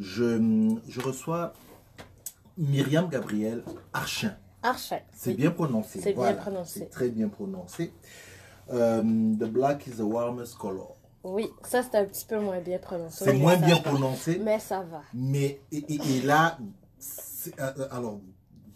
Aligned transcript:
je, 0.00 0.74
je 0.88 1.00
reçois 1.00 1.52
Myriam 2.56 3.08
Gabriel 3.08 3.62
Archin. 3.92 4.34
Archin. 4.62 4.98
C'est 5.14 5.30
oui. 5.30 5.36
bien 5.36 5.50
prononcé. 5.50 6.00
C'est 6.00 6.12
bien 6.14 6.34
prononcé. 6.34 6.88
Très 6.88 7.08
bien 7.08 7.28
prononcé. 7.28 7.92
Euh, 8.72 9.02
the 9.02 9.44
black 9.44 9.86
is 9.86 9.92
the 9.96 10.00
warmest 10.00 10.56
color. 10.56 10.96
Oui, 11.22 11.48
ça 11.62 11.82
c'est 11.82 11.96
un 11.98 12.04
petit 12.06 12.24
peu 12.24 12.38
moins 12.40 12.60
bien 12.60 12.78
prononcé. 12.78 13.24
C'est 13.24 13.32
moins 13.34 13.56
bien 13.56 13.76
va. 13.76 13.80
prononcé, 13.82 14.38
Mais 14.42 14.58
ça 14.58 14.80
va. 14.80 15.02
mais 15.12 15.60
et, 15.70 15.84
et- 15.94 16.16
et 16.16 16.22
là, 16.22 16.58
euh, 17.58 17.70
euh, 17.78 17.88
alors 17.90 18.20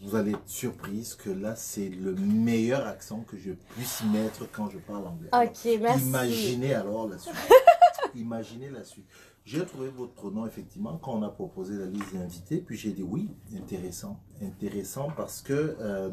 vous 0.02 0.14
allez 0.16 0.32
être 0.32 0.46
surprise 0.46 1.14
que 1.14 1.30
là 1.30 1.56
c'est 1.56 1.88
le 1.88 2.14
meilleur 2.14 2.86
accent 2.86 3.20
que 3.26 3.38
je 3.38 3.52
puisse 3.52 4.02
mettre 4.12 4.46
quand 4.52 4.68
je 4.68 4.76
parle 4.78 5.06
anglais. 5.06 5.28
Alors, 5.32 5.48
Ok, 5.50 5.78
merci. 5.80 6.04
Imaginez 6.06 6.74
alors 6.74 7.08
la 7.08 7.18
suite. 7.18 7.34
Imaginez 8.14 8.68
la 8.70 8.84
suite. 8.84 9.06
J'ai 9.44 9.64
trouvé 9.66 9.88
votre 9.88 10.30
nom 10.30 10.46
effectivement 10.46 10.98
quand 11.02 11.12
on 11.18 11.22
a 11.22 11.28
proposé 11.28 11.74
la 11.76 11.84
liste 11.84 12.14
d'invités, 12.14 12.58
puis 12.58 12.78
j'ai 12.78 12.92
dit 12.92 13.02
oui, 13.02 13.28
intéressant, 13.54 14.18
intéressant 14.42 15.08
parce 15.14 15.42
que, 15.42 15.76
euh, 15.80 16.10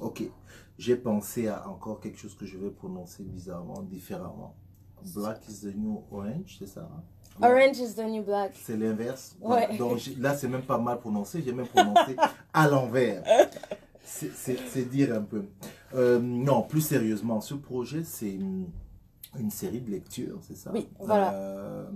ok, 0.00 0.22
j'ai 0.78 0.94
pensé 0.94 1.48
à 1.48 1.68
encore 1.68 1.98
quelque 1.98 2.16
chose 2.18 2.34
que 2.36 2.46
je 2.46 2.56
vais 2.56 2.70
prononcer 2.70 3.24
bizarrement, 3.24 3.82
différemment. 3.82 4.54
Black 5.16 5.40
is 5.48 5.62
the 5.62 5.74
new 5.76 6.02
orange, 6.12 6.56
c'est 6.58 6.68
ça 6.68 6.88
hein? 6.94 7.02
Orange 7.42 7.78
is 7.78 7.94
the 7.96 8.04
new 8.06 8.22
black. 8.22 8.52
C'est 8.62 8.76
l'inverse. 8.76 9.36
Ouais. 9.40 9.76
Donc 9.76 9.98
là, 10.18 10.36
c'est 10.36 10.46
même 10.46 10.62
pas 10.62 10.78
mal 10.78 11.00
prononcé, 11.00 11.42
j'ai 11.42 11.52
même 11.52 11.66
prononcé 11.66 12.14
à 12.52 12.68
l'envers. 12.68 13.24
C'est- 14.04 14.88
dire 14.88 15.12
un 15.12 15.22
peu. 15.22 15.44
Euh, 15.94 16.20
non, 16.20 16.62
plus 16.62 16.82
sérieusement, 16.82 17.40
ce 17.40 17.54
projet, 17.54 18.04
c'est 18.04 18.30
une, 18.30 18.66
une 19.38 19.50
série 19.50 19.80
de 19.80 19.90
lectures, 19.90 20.38
c'est 20.42 20.56
ça? 20.56 20.70
Oui, 20.72 20.88
voilà. 21.00 21.34
Euh, 21.34 21.90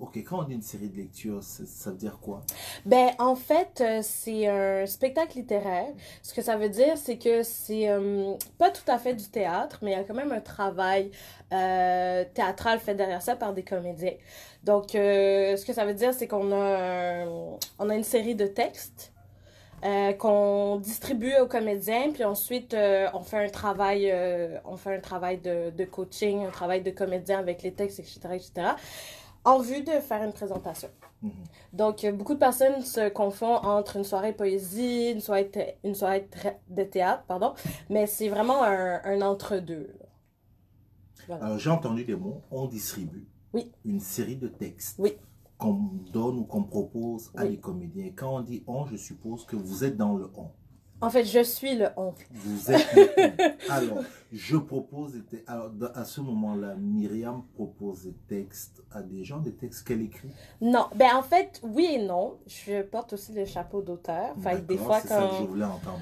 ok, 0.00 0.16
quand 0.24 0.40
on 0.40 0.42
dit 0.44 0.54
une 0.54 0.62
série 0.62 0.88
de 0.88 0.96
lectures, 0.96 1.42
ça 1.42 1.90
veut 1.90 1.96
dire 1.96 2.18
quoi? 2.20 2.42
Ben, 2.86 3.10
en 3.18 3.36
fait, 3.36 3.80
euh, 3.80 4.00
c'est 4.02 4.46
un 4.46 4.86
spectacle 4.86 5.38
littéraire. 5.38 5.88
Ce 6.22 6.32
que 6.32 6.42
ça 6.42 6.56
veut 6.56 6.70
dire, 6.70 6.96
c'est 6.96 7.18
que 7.18 7.42
c'est 7.42 7.88
euh, 7.88 8.34
pas 8.58 8.70
tout 8.70 8.88
à 8.90 8.98
fait 8.98 9.14
du 9.14 9.28
théâtre, 9.28 9.78
mais 9.82 9.92
il 9.92 9.96
y 9.96 10.00
a 10.00 10.04
quand 10.04 10.14
même 10.14 10.32
un 10.32 10.40
travail 10.40 11.10
euh, 11.52 12.24
théâtral 12.34 12.80
fait 12.80 12.94
derrière 12.94 13.22
ça 13.22 13.36
par 13.36 13.52
des 13.52 13.62
comédiens. 13.62 14.14
Donc, 14.64 14.90
ce 14.92 15.64
que 15.64 15.72
ça 15.72 15.84
veut 15.84 15.94
dire, 15.94 16.12
c'est 16.12 16.26
qu'on 16.26 16.52
a, 16.52 17.24
a 17.78 17.94
une 17.94 18.04
série 18.04 18.34
de 18.34 18.46
textes 18.46 19.12
qu'on 20.18 20.76
distribue 20.76 21.32
aux 21.40 21.46
comédiens, 21.46 22.10
puis 22.12 22.24
ensuite 22.24 22.76
on 23.14 23.20
fait 23.20 23.46
un 23.46 23.48
travail, 23.48 24.14
on 24.66 24.76
fait 24.76 24.94
un 24.94 25.00
travail 25.00 25.38
de, 25.38 25.70
de 25.70 25.84
coaching, 25.86 26.44
un 26.44 26.50
travail 26.50 26.82
de 26.82 26.90
comédien 26.90 27.38
avec 27.38 27.62
les 27.62 27.72
textes, 27.72 28.00
etc., 28.00 28.20
etc., 28.34 28.74
en 29.44 29.58
vue 29.58 29.82
de 29.82 29.92
faire 30.00 30.22
une 30.22 30.32
présentation. 30.32 30.88
Mhm. 31.22 31.32
Donc, 31.72 32.04
euh, 32.04 32.12
beaucoup 32.12 32.34
de 32.34 32.38
personnes 32.38 32.80
se 32.82 33.08
confondent 33.10 33.64
entre 33.64 33.96
une 33.96 34.04
soirée 34.04 34.32
poésie, 34.32 35.10
une 35.12 35.20
soirée, 35.20 35.50
une 35.84 35.94
soirée 35.94 36.28
de 36.68 36.82
théâtre, 36.84 37.24
pardon, 37.26 37.54
mais 37.90 38.06
c'est 38.06 38.28
vraiment 38.28 38.62
un, 38.62 39.00
un 39.04 39.20
entre-deux. 39.22 39.92
Voilà. 41.28 41.56
J'ai 41.58 41.70
entendu 41.70 42.04
des 42.04 42.16
mots, 42.16 42.42
on 42.50 42.66
distribue 42.66 43.28
Oui. 43.52 43.70
une 43.84 44.00
série 44.00 44.36
de 44.36 44.48
textes 44.48 44.96
Oui. 44.98 45.16
qu'on 45.58 45.74
donne 46.12 46.38
ou 46.38 46.44
qu'on 46.44 46.64
propose 46.64 47.30
à 47.36 47.42
Oui. 47.44 47.50
les 47.50 47.58
comédiens. 47.58 48.10
Quand 48.16 48.36
on 48.36 48.40
dit 48.40 48.64
on, 48.66 48.86
je 48.86 48.96
suppose 48.96 49.44
que 49.44 49.56
vous 49.56 49.84
êtes 49.84 49.96
dans 49.96 50.16
le 50.16 50.30
on. 50.36 50.48
En 51.00 51.10
fait, 51.10 51.24
je 51.24 51.42
suis 51.42 51.76
le 51.76 51.88
on. 51.96 52.14
Vous 52.30 52.70
êtes 52.70 52.94
le 52.94 53.10
on. 53.68 53.70
Alors, 53.72 54.04
je 54.32 54.56
propose. 54.56 55.14
Alors, 55.46 55.70
à 55.94 56.04
ce 56.04 56.20
moment-là, 56.20 56.74
Myriam 56.78 57.42
propose 57.54 58.04
des 58.04 58.14
textes 58.28 58.82
à 58.92 59.02
des 59.02 59.24
gens, 59.24 59.38
des 59.38 59.54
textes 59.54 59.86
qu'elle 59.86 60.02
écrit? 60.02 60.30
Non, 60.60 60.86
ben 60.94 61.16
en 61.16 61.22
fait, 61.22 61.60
oui 61.62 61.88
et 61.92 62.02
non. 62.02 62.38
Je 62.46 62.82
porte 62.82 63.12
aussi 63.12 63.32
le 63.32 63.44
chapeau 63.44 63.82
d'auteur. 63.82 64.34
Que 64.34 64.56
des 64.58 64.76
fois, 64.76 65.00
c'est 65.00 65.08
ça 65.08 65.16
que 65.16 65.34
je 65.34 65.38
quand... 65.38 65.44
voulais 65.46 65.64
entendre. 65.64 66.00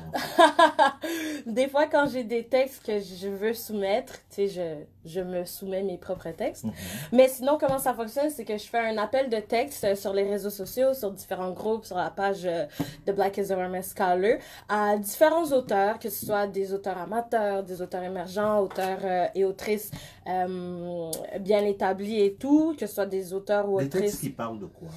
des 1.47 1.69
fois, 1.69 1.87
quand 1.87 2.06
j'ai 2.10 2.25
des 2.25 2.44
textes 2.44 2.84
que 2.84 2.98
je 2.98 3.28
veux 3.28 3.54
soumettre, 3.54 4.14
tu 4.31 4.48
sais, 4.48 4.48
je, 4.48 5.10
je 5.10 5.20
me 5.20 5.44
soumets 5.44 5.82
mes 5.82 5.98
propres 5.98 6.31
textes. 6.31 6.64
Mhm. 6.64 6.72
Mais 7.12 7.28
sinon, 7.28 7.58
comment 7.58 7.78
ça 7.78 7.94
fonctionne, 7.94 8.31
c'est 8.31 8.44
que 8.44 8.56
je 8.56 8.64
fais 8.64 8.78
un 8.78 8.98
appel 8.98 9.31
de 9.31 9.38
texte 9.38 9.94
sur 9.94 10.12
les 10.12 10.28
réseaux 10.28 10.50
sociaux, 10.50 10.94
sur 10.94 11.10
différents 11.12 11.53
groupes, 11.53 11.84
sur 11.84 11.97
la 11.97 12.10
page 12.10 12.44
euh, 12.44 12.66
de 13.06 13.12
Black 13.12 13.38
is 13.38 13.48
the 13.48 13.50
Warmest 13.53 13.97
Scholar, 13.97 14.38
à 14.69 14.88
différents 14.97 15.47
auteurs, 15.53 15.99
que 15.99 16.09
ce 16.10 16.26
soit 16.26 16.47
des 16.47 16.72
auteurs 16.72 16.99
amateurs, 16.99 17.62
des 17.62 17.82
auteurs 17.82 18.03
émergents, 18.03 18.60
auteurs 18.60 19.00
euh, 19.04 19.26
et 19.34 19.44
autrices 19.44 19.91
euh, 20.26 21.10
bien 21.41 21.65
établis 21.65 22.21
et 22.21 22.34
tout, 22.34 22.75
que 22.78 22.87
ce 22.87 22.94
soit 22.94 23.06
des 23.06 23.32
auteurs 23.32 23.69
ou 23.69 23.78
Des 23.78 23.88
textes 23.88 24.04
autrices. 24.04 24.21
qui 24.21 24.31
parlent 24.31 24.59
de 24.59 24.66
quoi? 24.66 24.88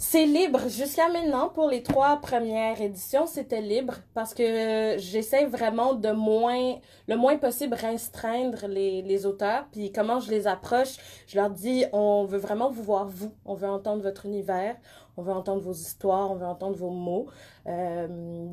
C'est 0.00 0.26
libre. 0.26 0.60
Jusqu'à 0.68 1.08
maintenant, 1.08 1.48
pour 1.48 1.68
les 1.68 1.82
trois 1.82 2.18
premières 2.20 2.80
éditions, 2.80 3.26
c'était 3.26 3.60
libre 3.60 3.94
parce 4.14 4.32
que 4.32 4.94
j'essaie 4.96 5.44
vraiment 5.46 5.94
de 5.94 6.10
moins, 6.12 6.76
le 7.08 7.16
moins 7.16 7.36
possible 7.36 7.74
restreindre 7.74 8.68
les, 8.68 9.02
les 9.02 9.26
auteurs. 9.26 9.66
Puis 9.72 9.90
comment 9.90 10.20
je 10.20 10.30
les 10.30 10.46
approche, 10.46 10.98
je 11.26 11.36
leur 11.36 11.50
dis, 11.50 11.84
on 11.92 12.26
veut 12.26 12.38
vraiment 12.38 12.70
vous 12.70 12.84
voir 12.84 13.06
vous. 13.08 13.32
On 13.44 13.54
veut 13.54 13.68
entendre 13.68 14.00
votre 14.04 14.24
univers. 14.26 14.76
On 15.16 15.22
veut 15.22 15.32
entendre 15.32 15.62
vos 15.62 15.72
histoires. 15.72 16.30
On 16.30 16.36
veut 16.36 16.46
entendre 16.46 16.76
vos 16.76 16.90
mots. 16.90 17.26
Euh, 17.68 18.06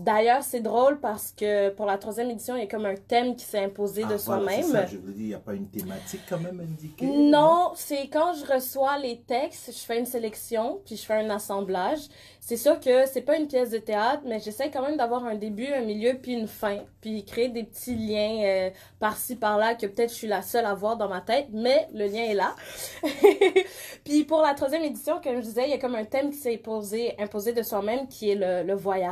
D'ailleurs, 0.05 0.43
c'est 0.43 0.59
drôle 0.59 0.99
parce 0.99 1.31
que 1.35 1.69
pour 1.69 1.87
la 1.87 1.97
troisième 1.97 2.29
édition, 2.29 2.55
il 2.55 2.59
y 2.59 2.63
a 2.63 2.67
comme 2.67 2.85
un 2.85 2.95
thème 2.95 3.35
qui 3.35 3.43
s'est 3.43 3.63
imposé 3.63 4.03
Ah, 4.05 4.13
de 4.13 4.15
voilà, 4.17 4.51
c'est 4.51 4.61
soi-même. 4.61 4.71
ça, 4.71 4.85
je 4.85 4.97
vous 4.97 5.11
dis, 5.11 5.23
il 5.23 5.27
n'y 5.29 5.33
a 5.33 5.39
pas 5.39 5.53
une 5.55 5.67
thématique 5.67 6.21
quand 6.29 6.37
même 6.39 6.59
indiquée 6.59 7.07
Non, 7.07 7.71
c'est 7.73 8.07
quand 8.07 8.33
je 8.33 8.45
reçois 8.53 8.99
les 8.99 9.21
textes, 9.21 9.71
je 9.73 9.79
fais 9.83 9.97
une 9.97 10.05
sélection, 10.05 10.79
puis 10.85 10.95
je 10.95 11.03
fais 11.03 11.15
un 11.15 11.29
assemblage. 11.31 11.97
C'est 12.39 12.57
sûr 12.57 12.79
que 12.79 13.07
c'est 13.07 13.21
pas 13.23 13.37
une 13.37 13.47
pièce 13.47 13.71
de 13.71 13.79
théâtre, 13.79 14.21
mais 14.27 14.39
j'essaie 14.39 14.69
quand 14.69 14.83
même 14.83 14.97
d'avoir 14.97 15.25
un 15.25 15.33
début, 15.33 15.65
un 15.73 15.81
milieu, 15.81 16.13
puis 16.21 16.33
une 16.33 16.47
fin, 16.47 16.77
puis 17.01 17.25
créer 17.25 17.49
des 17.49 17.63
petits 17.63 17.95
liens 17.95 18.41
euh, 18.43 18.69
par-ci, 18.99 19.35
par-là, 19.35 19.73
que 19.73 19.87
peut-être 19.87 20.11
je 20.11 20.15
suis 20.15 20.27
la 20.27 20.43
seule 20.43 20.65
à 20.67 20.75
voir 20.75 20.97
dans 20.97 21.09
ma 21.09 21.21
tête, 21.21 21.47
mais 21.51 21.87
le 21.95 22.05
lien 22.05 22.25
est 22.25 22.35
là. 22.35 22.53
puis 24.03 24.23
pour 24.23 24.41
la 24.41 24.53
troisième 24.53 24.83
édition, 24.83 25.19
comme 25.23 25.37
je 25.37 25.41
disais, 25.41 25.63
il 25.63 25.71
y 25.71 25.73
a 25.73 25.79
comme 25.79 25.95
un 25.95 26.05
thème 26.05 26.29
qui 26.29 26.37
s'est 26.37 26.53
imposé, 26.53 27.15
imposé 27.17 27.53
de 27.53 27.63
soi-même, 27.63 28.07
qui 28.07 28.29
est 28.29 28.35
le, 28.35 28.61
le 28.67 28.75
voyage. 28.75 29.04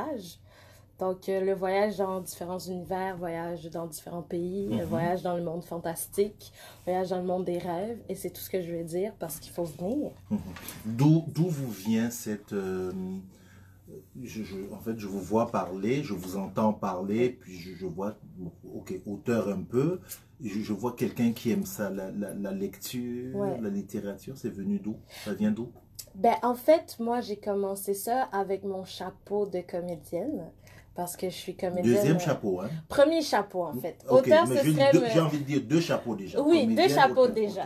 Donc, 0.99 1.27
euh, 1.27 1.41
le 1.41 1.53
voyage 1.53 1.97
dans 1.97 2.21
différents 2.21 2.59
univers, 2.59 3.17
voyage 3.17 3.63
dans 3.71 3.87
différents 3.87 4.21
pays, 4.21 4.67
Mhm. 4.69 4.79
euh, 4.79 4.85
voyage 4.85 5.21
dans 5.23 5.35
le 5.35 5.43
monde 5.43 5.63
fantastique, 5.63 6.53
voyage 6.85 7.09
dans 7.09 7.17
le 7.17 7.23
monde 7.25 7.45
des 7.45 7.57
rêves. 7.57 7.97
Et 8.09 8.15
c'est 8.15 8.29
tout 8.29 8.41
ce 8.41 8.49
que 8.49 8.61
je 8.61 8.71
veux 8.71 8.83
dire 8.83 9.11
parce 9.19 9.39
qu'il 9.39 9.51
faut 9.51 9.63
venir. 9.65 10.11
D'où 10.85 11.25
d'où 11.27 11.47
vous 11.49 11.71
vient 11.71 12.09
cette... 12.11 12.53
euh, 12.53 12.91
je, 14.21 14.43
je- 14.43 14.71
en 14.73 14.79
fait, 14.79 14.97
je 14.99 15.07
vous 15.07 15.19
vois 15.19 15.51
parler, 15.51 16.03
je 16.03 16.13
vous 16.13 16.37
entends 16.37 16.73
parler, 16.73 17.29
puis 17.29 17.59
je, 17.59 17.75
je 17.75 17.85
vois, 17.85 18.17
ok, 18.73 18.93
auteur 19.05 19.49
un 19.49 19.61
peu, 19.63 19.99
je, 20.43 20.73
vois 20.73 20.95
quelqu'un 20.95 21.31
qui 21.33 21.51
aime 21.51 21.65
ça, 21.65 21.89
la, 21.89 22.11
la, 22.11 22.33
la 22.33 22.51
lecture, 22.51 23.33
Ouais. 23.33 23.61
la 23.61 23.69
littérature, 23.69 24.37
c'est 24.37 24.49
venu 24.49 24.79
d'où? 24.79 24.97
Ça 25.19 25.33
vient 25.33 25.51
d'où? 25.51 25.71
Ben, 26.15 26.35
en 26.43 26.55
fait, 26.55 26.95
moi, 26.99 27.21
j'ai 27.21 27.37
commencé 27.37 27.93
ça 27.93 28.23
avec 28.31 28.63
mon 28.63 28.83
chapeau 28.83 29.45
de 29.47 29.61
comédienne. 29.61 30.51
Parce 30.95 31.17
que 31.17 31.27
je 31.27 31.35
suis 31.35 31.55
comédienne. 31.55 31.95
Deuxième 31.95 32.17
euh, 32.17 32.19
chapeau, 32.19 32.61
hein 32.61 32.69
Premier 32.87 33.21
chapeau, 33.21 33.63
en 33.63 33.73
fait. 33.73 33.97
Ok, 34.07 34.27
Auteur, 34.27 34.45
mais 34.47 34.57
ce 34.57 34.71
serait. 34.71 34.91
j'ai 35.11 35.19
envie 35.19 35.39
de 35.39 35.43
dire 35.43 35.61
deux 35.61 35.81
chapeaux 35.81 36.15
déjà. 36.15 36.39
Oui, 36.41 36.67
deux 36.67 36.87
chapeaux 36.87 37.23
auteur, 37.23 37.33
déjà. 37.33 37.63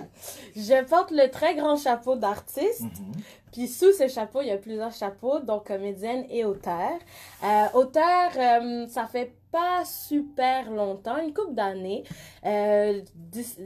Je 0.55 0.85
porte 0.85 1.11
le 1.11 1.29
très 1.29 1.55
grand 1.55 1.75
chapeau 1.75 2.15
d'artiste. 2.15 2.83
Mhm. 2.83 3.21
Puis 3.51 3.67
sous 3.67 3.91
ce 3.91 4.07
chapeau, 4.07 4.41
il 4.41 4.47
y 4.47 4.51
a 4.51 4.57
plusieurs 4.57 4.93
chapeaux, 4.93 5.39
donc 5.39 5.67
comédienne 5.67 6.25
et 6.29 6.45
auteur. 6.45 6.91
Euh, 7.43 7.65
auteur, 7.73 8.31
euh, 8.37 8.87
ça 8.87 9.07
fait 9.07 9.33
pas 9.51 9.83
super 9.85 10.69
longtemps, 10.71 11.17
une 11.17 11.33
couple 11.33 11.53
d'années. 11.53 12.03
Euh, 12.45 13.01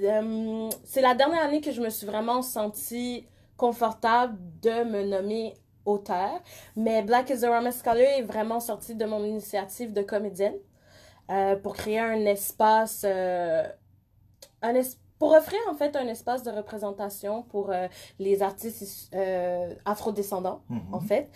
euh, 0.04 0.70
c'est 0.84 1.02
la 1.02 1.16
dernière 1.16 1.44
année 1.44 1.62
que 1.62 1.72
je 1.72 1.82
me 1.82 1.90
suis 1.90 2.06
vraiment 2.06 2.42
sentie 2.42 3.26
confortable 3.58 4.38
de 4.62 4.84
me 4.84 5.04
nommer 5.04 5.54
auteur. 5.86 6.42
Mais 6.76 7.02
Black 7.04 7.30
is 7.30 7.40
the 7.42 7.46
Warmest 7.46 7.82
Scholar 7.84 8.20
est 8.20 8.22
vraiment 8.24 8.60
sorti 8.60 8.96
de 8.96 9.06
mon 9.06 9.24
initiative 9.24 9.94
de 9.94 10.02
comédienne 10.02 10.56
euh, 11.32 11.56
pour 11.56 11.74
créer 11.76 12.00
un 12.00 12.26
espace, 12.26 13.04
euh, 13.06 13.64
un 14.62 14.76
es- 14.76 14.98
pour 15.20 15.34
offrir 15.34 15.60
en 15.70 15.76
fait 15.76 15.96
un 15.96 16.08
espace 16.08 16.42
de 16.42 16.50
représentation 16.50 17.44
pour 17.44 17.70
euh, 17.72 17.88
les 18.18 18.42
artistes 18.42 19.16
afrodescendants 19.86 20.62
Mhm. 20.70 20.82
en 20.94 21.00
fait, 21.00 21.30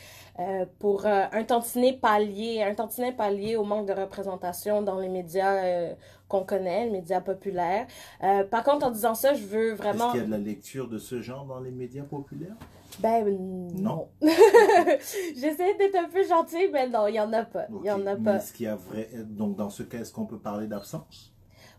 pour 0.80 1.06
un 1.06 1.44
tantinet 1.44 1.94
pallier, 1.94 2.64
un 2.64 2.74
tantinet 2.76 3.12
pallier 3.12 3.56
au 3.56 3.64
manque 3.64 3.88
de 3.88 3.94
représentation 3.94 4.82
dans 4.82 5.00
les 5.00 5.08
médias 5.10 5.94
qu'on 6.28 6.44
connaît, 6.44 6.86
les 6.86 6.92
médias 6.92 7.22
populaires. 7.22 7.86
Euh, 8.24 8.44
par 8.44 8.64
contre, 8.64 8.88
en 8.88 8.92
disant 8.92 9.14
ça, 9.16 9.34
je 9.36 9.46
veux 9.46 9.74
Est-ce 9.74 9.78
vraiment... 9.78 10.12
qu'il 10.12 10.20
y 10.22 10.24
a 10.24 10.26
de 10.26 10.32
la 10.32 10.38
lecture 10.40 10.88
de 10.88 10.98
ce 10.98 11.22
genre 11.22 11.46
dans 11.46 11.60
les 11.60 11.72
médias 11.72 12.04
populaires? 12.04 12.56
Ben 13.00 13.38
non. 13.76 14.10
J'essaie 14.22 15.76
d'être 15.78 15.96
un 15.96 16.10
peu 16.10 16.26
gentille, 16.28 16.70
mais 16.72 16.88
non, 16.90 17.08
il 17.08 17.16
y 17.16 17.20
en 17.20 17.32
a 17.34 17.44
pas. 17.44 17.68
Il 17.84 17.88
y 17.88 17.92
en 17.92 18.06
a 18.06 18.16
pas. 18.16 18.40
Mais 18.60 18.68
a 18.68 18.76
vrai... 18.76 19.10
Donc, 19.26 19.56
dans 19.56 19.70
ce 19.70 19.84
cas, 19.84 20.00
est-ce 20.00 20.14
qu'on 20.14 20.26
peut 20.26 20.40
parler 20.40 20.68
d'absence? 20.68 21.34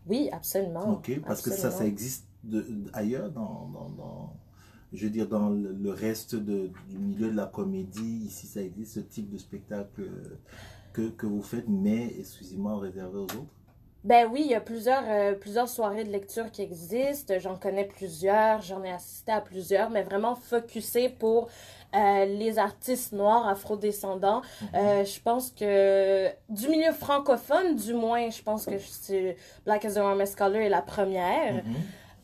Oui, 0.07 0.29
absolument. 0.33 0.93
Ok, 0.93 1.21
parce 1.27 1.43
que 1.43 1.51
ça, 1.51 1.71
ça 1.71 1.85
existe 1.87 2.27
de, 2.45 2.65
ailleurs 2.93 3.31
dans, 3.31 3.69
dans, 3.73 3.89
dans, 3.91 4.37
je 4.93 5.05
veux 5.05 5.11
dire, 5.11 5.29
dans 5.29 5.51
le, 5.51 5.73
le 5.73 5.91
reste 5.91 6.37
de, 6.37 6.71
du 6.89 6.99
milieu 6.99 7.31
de 7.31 7.37
la 7.37 7.47
comédie, 7.47 8.25
ici, 8.27 8.47
ça 8.47 8.63
existe 8.63 8.93
ce 8.95 9.01
type 9.01 9.31
de 9.31 9.39
spectacle 9.39 10.03
euh, 10.03 10.39
que, 10.93 11.09
que 11.09 11.27
vous 11.27 11.43
faites, 11.43 11.69
mais 11.69 12.15
exclusivement 12.19 12.79
réservé 12.79 13.19
aux 13.19 13.25
autres? 13.25 13.47
Ben 14.07 14.29
oui, 14.33 14.43
il 14.45 14.51
y 14.53 14.55
a 14.55 14.61
plusieurs, 14.61 15.03
euh, 15.09 15.35
plusieurs 15.35 15.69
soirées 15.69 16.05
de 16.05 16.13
lecture 16.13 16.53
qui 16.53 16.63
existent. 16.63 17.35
J'en 17.41 17.57
connais 17.57 17.85
plusieurs, 17.85 18.63
j'en 18.63 18.85
ai 18.85 18.93
assisté 18.93 19.33
à 19.33 19.41
plusieurs, 19.41 19.91
mais 19.91 20.03
vraiment 20.03 20.37
focusé 20.37 21.09
pour 21.09 21.49
euh, 21.93 22.25
les 22.25 22.61
artistes 22.61 23.13
noirs 23.13 23.49
afrodescendants. 23.49 24.43
Euh, 24.75 25.05
je 25.05 25.21
pense 25.21 25.51
que 25.51 26.29
du 26.49 26.69
milieu 26.69 26.93
francophone, 26.93 27.75
du 27.75 27.95
moins, 27.95 28.31
je 28.31 28.43
pense 28.43 28.67
que 28.67 28.77
Black 29.65 29.85
as 29.85 29.97
a 29.97 30.27
Scholar 30.27 30.63
est 30.63 30.69
la 30.69 30.83
première. 30.83 31.65
Mhm. 31.65 31.75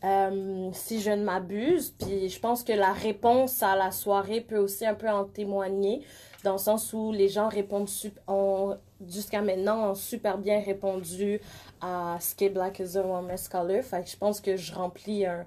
Euh, 0.05 0.69
si 0.73 1.01
je 1.01 1.11
ne 1.11 1.23
m'abuse. 1.23 1.93
Puis 1.97 2.27
je 2.29 2.39
pense 2.39 2.63
que 2.63 2.73
la 2.73 2.91
réponse 2.91 3.63
à 3.63 3.75
la 3.75 3.91
soirée 3.91 4.41
peut 4.41 4.57
aussi 4.57 4.85
un 4.85 4.95
peu 4.95 5.09
en 5.09 5.23
témoigner, 5.23 6.01
dans 6.43 6.53
le 6.53 6.57
sens 6.57 6.91
où 6.91 7.13
les 7.13 7.29
gens 7.29 7.47
répondent 7.47 7.87
ont 8.27 8.75
jusqu'à 9.09 9.41
maintenant 9.41 9.91
ont 9.91 9.95
super 9.95 10.37
bien 10.37 10.61
répondu 10.61 11.39
à 11.81 12.17
ce 12.19 12.49
Black 12.49 12.79
is 12.79 12.97
a 12.97 13.01
Woman 13.05 13.37
Scholar. 13.37 13.83
Fait 13.83 14.03
que 14.03 14.09
je 14.09 14.17
pense 14.17 14.39
que 14.41 14.55
je 14.55 14.73
remplis 14.73 15.25
un, 15.25 15.45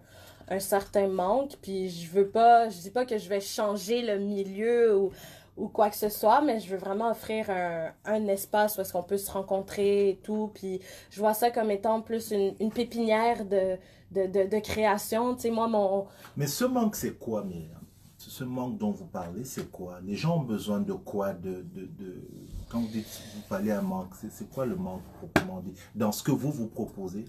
un 0.48 0.60
certain 0.60 1.08
manque. 1.08 1.56
Puis 1.62 1.88
je 1.90 2.10
veux 2.10 2.28
pas, 2.28 2.68
je 2.68 2.78
dis 2.78 2.90
pas 2.90 3.04
que 3.04 3.18
je 3.18 3.28
vais 3.28 3.40
changer 3.40 4.02
le 4.02 4.18
milieu 4.18 4.96
ou 4.98 5.12
ou 5.56 5.68
quoi 5.68 5.88
que 5.88 5.96
ce 5.96 6.10
soit, 6.10 6.42
mais 6.42 6.60
je 6.60 6.68
veux 6.68 6.76
vraiment 6.76 7.10
offrir 7.10 7.48
un, 7.48 7.90
un 8.04 8.26
espace 8.26 8.76
où 8.76 8.82
est-ce 8.82 8.92
qu'on 8.92 9.02
peut 9.02 9.16
se 9.16 9.30
rencontrer 9.30 10.10
et 10.10 10.16
tout. 10.16 10.50
Puis 10.52 10.80
je 11.08 11.18
vois 11.18 11.32
ça 11.32 11.50
comme 11.50 11.70
étant 11.70 12.02
plus 12.02 12.30
une, 12.30 12.54
une 12.60 12.70
pépinière 12.70 13.42
de, 13.46 13.78
de, 14.10 14.26
de, 14.26 14.46
de 14.50 14.58
création. 14.58 15.34
Tu 15.34 15.40
sais, 15.40 15.50
moi, 15.50 15.66
mon... 15.66 16.08
Mais 16.36 16.46
ce 16.46 16.66
manque, 16.66 16.94
c'est 16.94 17.14
quoi, 17.18 17.42
Myriam? 17.42 17.85
Ce 18.28 18.44
manque 18.44 18.76
dont 18.78 18.90
vous 18.90 19.06
parlez, 19.06 19.44
c'est 19.44 19.70
quoi? 19.70 20.00
Les 20.04 20.16
gens 20.16 20.38
ont 20.38 20.42
besoin 20.44 20.80
de 20.80 20.92
quoi? 20.92 21.32
De, 21.32 21.62
de, 21.62 21.86
de... 21.86 22.28
Quand 22.68 22.80
vous 22.80 22.88
dites 22.88 23.06
vous 23.34 23.42
parlez 23.48 23.70
un 23.70 23.82
manque, 23.82 24.14
c'est 24.30 24.50
quoi 24.50 24.66
le 24.66 24.74
manque 24.76 25.02
proprement 25.18 25.60
dit? 25.60 25.72
Dans 25.94 26.10
ce 26.12 26.22
que 26.22 26.32
vous 26.32 26.50
vous 26.50 26.66
proposez, 26.66 27.24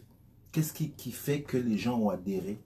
qu'est-ce 0.51 0.73
qui, 0.73 0.89
qui 0.91 1.11
fait 1.11 1.43
que 1.43 1.57
les 1.57 1.77
gens 1.77 1.99
ont 1.99 2.09
adhéré? 2.09 2.59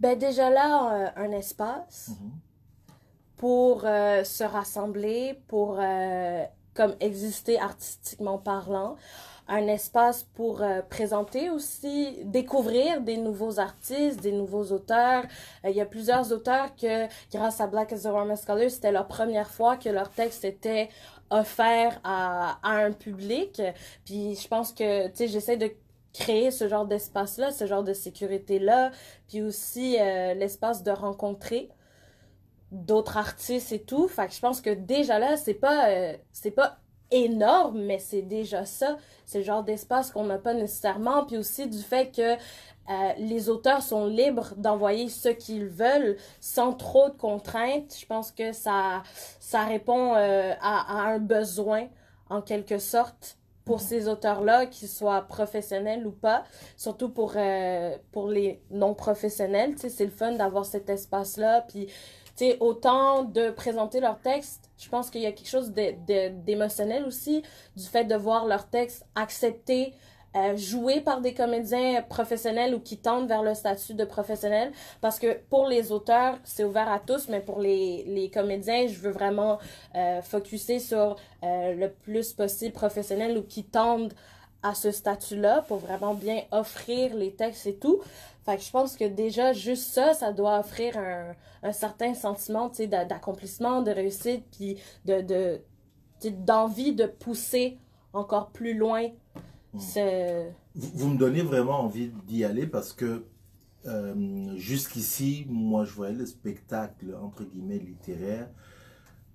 Ben 0.00 0.16
déjà 0.18 0.50
là, 0.50 0.94
euh, 0.94 1.10
un 1.16 1.32
espace 1.32 2.10
Mhm. 2.10 2.30
pour 3.36 3.84
euh, 3.84 4.22
se 4.24 4.44
rassembler, 4.44 5.40
pour 5.48 5.78
euh, 5.80 6.44
comme 6.74 6.94
exister 7.00 7.58
artistiquement 7.58 8.38
parlant. 8.38 8.94
Un 9.50 9.66
espace 9.66 10.24
pour 10.34 10.60
euh, 10.60 10.82
présenter 10.82 11.48
aussi, 11.48 12.18
découvrir 12.24 13.00
des 13.00 13.16
nouveaux 13.16 13.58
artistes, 13.58 14.20
des 14.20 14.32
nouveaux 14.32 14.72
auteurs. 14.72 15.24
Euh, 15.64 15.70
Il 15.70 15.76
y 15.76 15.80
a 15.80 15.86
plusieurs 15.86 16.32
auteurs 16.32 16.76
que, 16.76 17.06
grâce 17.32 17.58
à 17.62 17.66
Black 17.66 17.94
as 17.94 18.04
a 18.04 18.12
Woman 18.12 18.36
Scholar, 18.36 18.70
c'était 18.70 18.92
leur 18.92 19.08
première 19.08 19.50
fois 19.50 19.78
que 19.78 19.88
leur 19.88 20.10
texte 20.10 20.44
était 20.44 20.90
offert 21.30 21.98
à, 22.04 22.58
un 22.62 22.92
public. 22.92 23.62
Puis 24.04 24.34
je 24.34 24.48
pense 24.48 24.72
que, 24.72 25.08
tu 25.08 25.16
sais, 25.16 25.28
j'essaie 25.28 25.56
de 25.56 25.70
créer 26.12 26.50
ce 26.50 26.68
genre 26.68 26.84
d'espace-là, 26.86 27.50
ce 27.50 27.66
genre 27.66 27.84
de 27.84 27.94
sécurité-là, 27.94 28.90
puis 29.28 29.40
aussi 29.40 29.96
euh, 29.98 30.34
l'espace 30.34 30.82
de 30.82 30.90
rencontrer 30.90 31.70
d'autres 32.70 33.16
artistes 33.16 33.72
et 33.72 33.80
tout. 33.80 34.08
Fait 34.08 34.26
que 34.26 34.34
je 34.34 34.40
pense 34.40 34.60
que 34.60 34.70
déjà 34.70 35.18
là, 35.18 35.38
c'est 35.38 35.54
pas, 35.54 35.88
c'est 36.32 36.50
pas 36.50 36.78
énorme, 37.10 37.80
mais 37.82 37.98
c'est 37.98 38.22
déjà 38.22 38.64
ça. 38.64 38.96
C'est 39.26 39.38
le 39.38 39.44
genre 39.44 39.62
d'espace 39.62 40.10
qu'on 40.10 40.24
n'a 40.24 40.38
pas 40.38 40.54
nécessairement. 40.54 41.24
Puis 41.24 41.36
aussi 41.36 41.66
du 41.66 41.78
fait 41.78 42.14
que 42.14 42.34
euh, 42.90 43.12
les 43.18 43.50
auteurs 43.50 43.82
sont 43.82 44.06
libres 44.06 44.54
d'envoyer 44.56 45.08
ce 45.08 45.28
qu'ils 45.28 45.66
veulent 45.66 46.16
sans 46.40 46.72
trop 46.72 47.10
de 47.10 47.14
contraintes. 47.14 47.94
Je 47.98 48.06
pense 48.06 48.32
que 48.32 48.52
ça, 48.52 49.02
ça 49.40 49.64
répond 49.64 50.14
euh, 50.14 50.52
à, 50.60 51.02
un 51.02 51.18
besoin, 51.18 51.88
en 52.30 52.40
quelque 52.40 52.78
sorte, 52.78 53.36
pour 53.66 53.80
ces 53.82 54.08
auteurs-là, 54.08 54.64
qu'ils 54.64 54.88
soient 54.88 55.20
professionnels 55.22 56.06
ou 56.06 56.12
pas. 56.12 56.44
Surtout 56.78 57.10
pour, 57.10 57.34
euh, 57.36 57.94
pour 58.12 58.28
les 58.28 58.62
non-professionnels. 58.70 59.74
C'est 59.76 60.04
le 60.04 60.10
fun 60.10 60.32
d'avoir 60.32 60.64
cet 60.64 60.88
espace-là. 60.88 61.66
Puis, 61.68 61.88
sais, 62.38 62.56
autant 62.60 63.24
de 63.24 63.50
présenter 63.50 64.00
leur 64.00 64.20
texte, 64.20 64.70
je 64.78 64.88
pense 64.88 65.10
qu'il 65.10 65.20
y 65.20 65.26
a 65.26 65.32
quelque 65.32 65.48
chose 65.48 65.72
d'émotionnel 65.72 67.04
aussi, 67.04 67.42
du 67.76 67.84
fait 67.84 68.04
de 68.04 68.14
voir 68.14 68.46
leur 68.46 68.68
texte 68.68 69.04
accepté, 69.14 69.92
euh, 70.36 70.56
joué 70.56 71.00
par 71.00 71.20
des 71.22 71.32
comédiens 71.32 72.02
professionnels 72.02 72.74
ou 72.74 72.80
qui 72.80 72.98
tendent 72.98 73.26
vers 73.26 73.42
le 73.42 73.54
statut 73.54 73.94
de 73.94 74.04
professionnel. 74.04 74.72
Parce 75.00 75.18
que 75.18 75.38
pour 75.48 75.66
les 75.66 75.90
auteurs, 75.90 76.38
c'est 76.44 76.64
ouvert 76.64 76.90
à 76.92 76.98
tous, 76.98 77.28
mais 77.28 77.40
pour 77.40 77.60
les, 77.60 78.04
les 78.06 78.30
comédiens, 78.30 78.86
je 78.86 78.98
veux 78.98 79.10
vraiment 79.10 79.58
euh, 79.94 80.20
focuser 80.20 80.80
sur 80.80 81.16
euh, 81.42 81.74
le 81.74 81.90
plus 81.90 82.34
possible 82.34 82.72
professionnel 82.72 83.38
ou 83.38 83.42
qui 83.42 83.64
tendent 83.64 84.12
à 84.62 84.74
ce 84.74 84.90
statut-là 84.90 85.62
pour 85.62 85.78
vraiment 85.78 86.14
bien 86.14 86.42
offrir 86.50 87.14
les 87.14 87.32
textes 87.32 87.66
et 87.66 87.76
tout. 87.76 88.00
Fait 88.48 88.56
que 88.56 88.62
je 88.62 88.70
pense 88.70 88.96
que 88.96 89.04
déjà, 89.04 89.52
juste 89.52 89.92
ça, 89.92 90.14
ça 90.14 90.32
doit 90.32 90.58
offrir 90.58 90.96
un, 90.96 91.34
un 91.62 91.72
certain 91.72 92.14
sentiment, 92.14 92.72
d'accomplissement, 93.06 93.82
de 93.82 93.90
réussite, 93.90 94.44
puis 94.56 94.78
de, 95.04 95.60
d'envie 96.30 96.94
de 96.94 97.04
pousser 97.04 97.76
encore 98.14 98.48
plus 98.48 98.72
loin 98.72 99.08
ce... 99.78 100.48
vous, 100.74 100.90
vous 100.94 101.08
me 101.10 101.18
donnez 101.18 101.42
vraiment 101.42 101.80
envie 101.80 102.10
d'y 102.26 102.42
aller 102.42 102.66
parce 102.66 102.94
que 102.94 103.26
euh, 103.84 104.56
jusqu'ici, 104.56 105.44
moi, 105.50 105.84
je 105.84 105.92
voyais 105.92 106.14
le 106.14 106.24
spectacle, 106.24 107.14
entre 107.22 107.44
guillemets, 107.44 107.76
littéraire, 107.78 108.48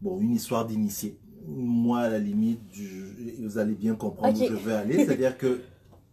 bon, 0.01 0.19
une 0.19 0.33
histoire 0.33 0.65
d'initié. 0.65 1.19
Moi, 1.45 1.99
à 1.99 2.09
la 2.09 2.17
limite, 2.17 2.61
je- 2.71 3.43
vous 3.43 3.59
allez 3.59 3.75
bien 3.75 3.93
comprendre 3.93 4.41
où 4.41 4.43
je 4.43 4.53
veux 4.53 4.73
aller. 4.73 5.05
C'est-à-dire 5.05 5.37
que 5.37 5.61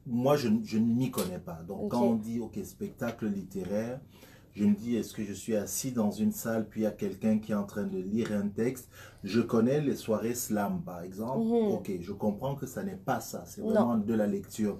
moi, 0.06 0.36
je, 0.36 0.48
je 0.64 0.78
ne 0.78 0.86
m'y 0.86 1.10
connais 1.10 1.38
pas. 1.38 1.60
Donc, 1.66 1.90
quand 1.90 2.02
on 2.02 2.14
dit, 2.14 2.40
OK, 2.40 2.58
spectacle 2.64 3.26
littéraire, 3.26 4.00
je 4.52 4.64
me 4.64 4.74
dis, 4.74 4.96
est-ce 4.96 5.12
que 5.14 5.24
je 5.24 5.32
suis 5.32 5.54
assis 5.54 5.92
dans 5.92 6.10
une 6.10 6.32
salle, 6.32 6.68
puis 6.68 6.80
il 6.80 6.84
y 6.84 6.86
a 6.86 6.90
quelqu'un 6.90 7.38
qui 7.38 7.52
est 7.52 7.56
en 7.56 7.64
train 7.64 7.84
de 7.84 7.98
lire 7.98 8.32
un 8.32 8.48
texte? 8.48 8.88
Je 9.22 9.40
connais 9.40 9.80
les 9.80 9.94
soirées 9.96 10.34
slam, 10.34 10.82
par 10.84 11.02
exemple. 11.02 11.46
Mhm. 11.46 11.72
OK, 11.72 11.90
je 12.00 12.12
comprends 12.12 12.54
que 12.54 12.66
ça 12.66 12.82
n'est 12.82 12.96
pas 12.96 13.20
ça. 13.20 13.44
C'est 13.46 13.60
Non. 13.60 13.68
vraiment 13.70 13.96
de 13.98 14.14
la 14.14 14.26
lecture. 14.26 14.78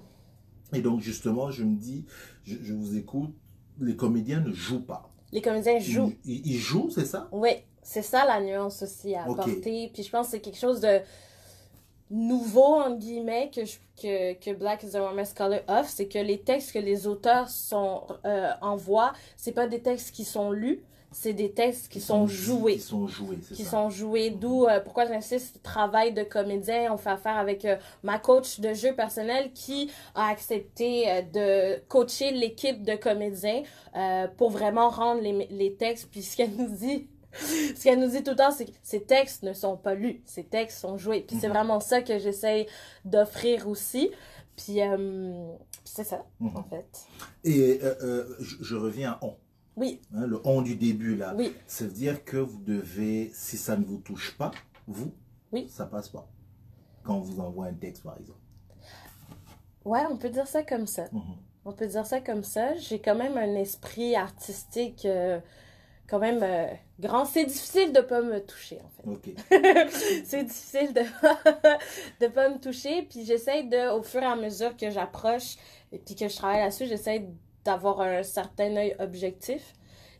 Et 0.73 0.81
donc, 0.81 0.99
justement, 1.01 1.51
je 1.51 1.63
me 1.63 1.75
dis, 1.75 2.05
je, 2.43 2.55
je 2.61 2.73
vous 2.73 2.97
écoute, 2.97 3.33
les 3.79 3.95
comédiens 3.95 4.41
ne 4.41 4.51
jouent 4.51 4.85
pas. 4.85 5.11
Les 5.31 5.41
comédiens 5.41 5.79
jouent. 5.79 6.13
Ils, 6.25 6.57
jouent, 6.57 6.89
c'est 6.89 7.05
ça? 7.05 7.29
Oui, 7.31 7.51
c'est 7.81 8.01
ça 8.01 8.25
la 8.25 8.41
nuance 8.41 8.83
aussi 8.83 9.15
à 9.15 9.23
apporter. 9.23 9.89
Puis 9.93 10.03
je 10.03 10.09
pense 10.09 10.27
que 10.27 10.31
c'est 10.31 10.41
quelque 10.41 10.59
chose 10.59 10.81
de 10.81 10.99
nouveau, 12.11 12.75
entre 12.81 12.97
guillemets, 12.99 13.49
que, 13.53 13.65
je- 13.65 13.77
que, 14.01 14.33
que 14.33 14.53
Black 14.53 14.83
is 14.83 14.95
a 14.95 15.01
Woman 15.01 15.25
Scholar 15.25 15.61
offre, 15.67 15.89
c'est 15.89 16.07
que 16.07 16.19
les 16.19 16.39
textes 16.41 16.73
que 16.73 16.79
les 16.79 17.07
auteurs 17.07 17.49
sont, 17.49 18.03
euh, 18.25 18.49
envoient, 18.61 19.13
c'est 19.37 19.53
pas 19.53 19.67
des 19.67 19.79
textes 19.81 20.13
qui 20.13 20.25
sont 20.25 20.51
lus, 20.51 20.83
c'est 21.13 21.33
des 21.33 21.51
textes 21.51 21.91
qui 21.91 21.99
sont 21.99 22.25
joués. 22.25 22.75
Qui 22.75 22.79
sont 22.79 23.05
joués, 23.07 23.37
c'est 23.43 23.55
qui 23.55 23.63
ça. 23.65 23.71
sont 23.71 23.89
joués. 23.89 24.29
D'où 24.29 24.65
euh, 24.65 24.79
pourquoi 24.79 25.05
j'insiste, 25.05 25.61
travail 25.61 26.13
de 26.13 26.23
comédien. 26.23 26.93
On 26.93 26.95
fait 26.97 27.09
affaire 27.09 27.35
avec 27.37 27.65
euh, 27.65 27.75
ma 28.01 28.17
coach 28.17 28.61
de 28.61 28.73
jeu 28.73 28.93
personnel 28.95 29.51
qui 29.53 29.91
a 30.15 30.29
accepté 30.29 31.09
euh, 31.09 31.21
de 31.21 31.81
coacher 31.89 32.31
l'équipe 32.31 32.81
de 32.83 32.95
comédiens 32.95 33.63
euh, 33.97 34.27
pour 34.37 34.51
vraiment 34.51 34.89
rendre 34.89 35.19
les, 35.21 35.47
les 35.51 35.73
textes. 35.75 36.07
Puis 36.09 36.21
ce 36.23 36.37
qu'elle 36.37 36.55
nous 36.55 36.69
dit, 36.69 37.07
ce 37.75 37.83
qu'elle 37.83 37.99
nous 37.99 38.09
dit 38.09 38.23
tout 38.23 38.31
le 38.31 38.37
temps, 38.37 38.51
c'est 38.51 38.65
que 38.65 38.71
ces 38.83 39.03
textes 39.03 39.43
ne 39.43 39.53
sont 39.53 39.77
pas 39.77 39.93
lus, 39.95 40.21
ces 40.25 40.43
textes 40.43 40.79
sont 40.79 40.97
joués. 40.97 41.21
Puis 41.21 41.37
c'est 41.39 41.47
Mhm. 41.47 41.53
vraiment 41.53 41.79
ça 41.79 42.01
que 42.01 42.17
j'essaye 42.19 42.67
d'offrir 43.05 43.67
aussi. 43.67 44.11
Puis 44.57 44.81
euh, 44.81 45.53
c'est 45.85 46.03
ça, 46.03 46.25
Mhm. 46.39 46.57
en 46.57 46.63
fait. 46.63 47.05
Et 47.43 47.79
euh, 47.81 47.95
euh, 48.03 48.35
je, 48.39 48.57
je 48.63 48.75
reviens 48.75 49.11
à 49.13 49.19
on. 49.25 49.35
Oui, 49.77 50.01
Hein, 50.13 50.27
le 50.27 50.41
on 50.45 50.61
du 50.61 50.75
début, 50.75 51.15
là. 51.15 51.33
oui, 51.37 51.55
Ça 51.65 51.85
veut 51.85 51.91
dire 51.91 52.25
que 52.25 52.35
vous 52.37 52.59
devez, 52.61 53.31
si 53.33 53.57
ça 53.57 53.77
ne 53.77 53.85
vous 53.85 53.97
touche 53.99 54.35
pas, 54.37 54.51
vous, 54.87 55.13
Oui. 55.53 55.67
ça 55.69 55.85
passe 55.85 56.09
pas. 56.09 56.27
Quand 57.03 57.15
on 57.15 57.21
vous 57.21 57.39
envoie 57.39 57.67
un 57.67 57.73
texte, 57.73 58.03
par 58.03 58.17
exemple. 58.19 58.37
ouais, 59.85 60.01
on 60.11 60.17
peut 60.17 60.29
dire 60.29 60.47
ça 60.47 60.63
comme 60.63 60.85
ça. 60.87 61.05
Mhm. 61.11 61.21
On 61.65 61.73
peut 61.73 61.87
dire 61.87 62.05
ça 62.05 62.19
comme 62.21 62.43
ça. 62.43 62.75
J'ai 62.75 62.99
quand 62.99 63.15
même 63.15 63.37
un 63.37 63.55
esprit 63.55 64.15
artistique 64.15 65.07
quand 66.11 66.19
même 66.19 66.43
euh, 66.43 66.67
grand. 66.99 67.23
C'est 67.23 67.45
difficile 67.45 67.93
de 67.93 68.01
pas 68.01 68.21
me 68.21 68.39
toucher, 68.41 68.79
en 68.83 69.15
fait. 69.15 69.89
C'est 70.25 70.43
difficile 70.43 70.93
de 70.93 71.01
de 72.25 72.27
pas 72.27 72.49
me 72.49 72.59
toucher. 72.59 73.03
Puis 73.03 73.25
j'essaie 73.25 73.63
de, 73.63 73.89
au 73.97 74.03
fur 74.03 74.21
et 74.21 74.25
à 74.25 74.35
mesure 74.35 74.75
que 74.75 74.89
j'approche 74.91 75.55
et 75.93 75.97
puis 75.99 76.15
que 76.15 76.27
je 76.27 76.35
travaille 76.35 76.59
là-dessus, 76.59 76.85
j'essaie 76.87 77.25
d'avoir 77.63 78.01
un 78.01 78.23
certain 78.23 78.75
œil 78.75 78.93
objectif. 78.99 79.73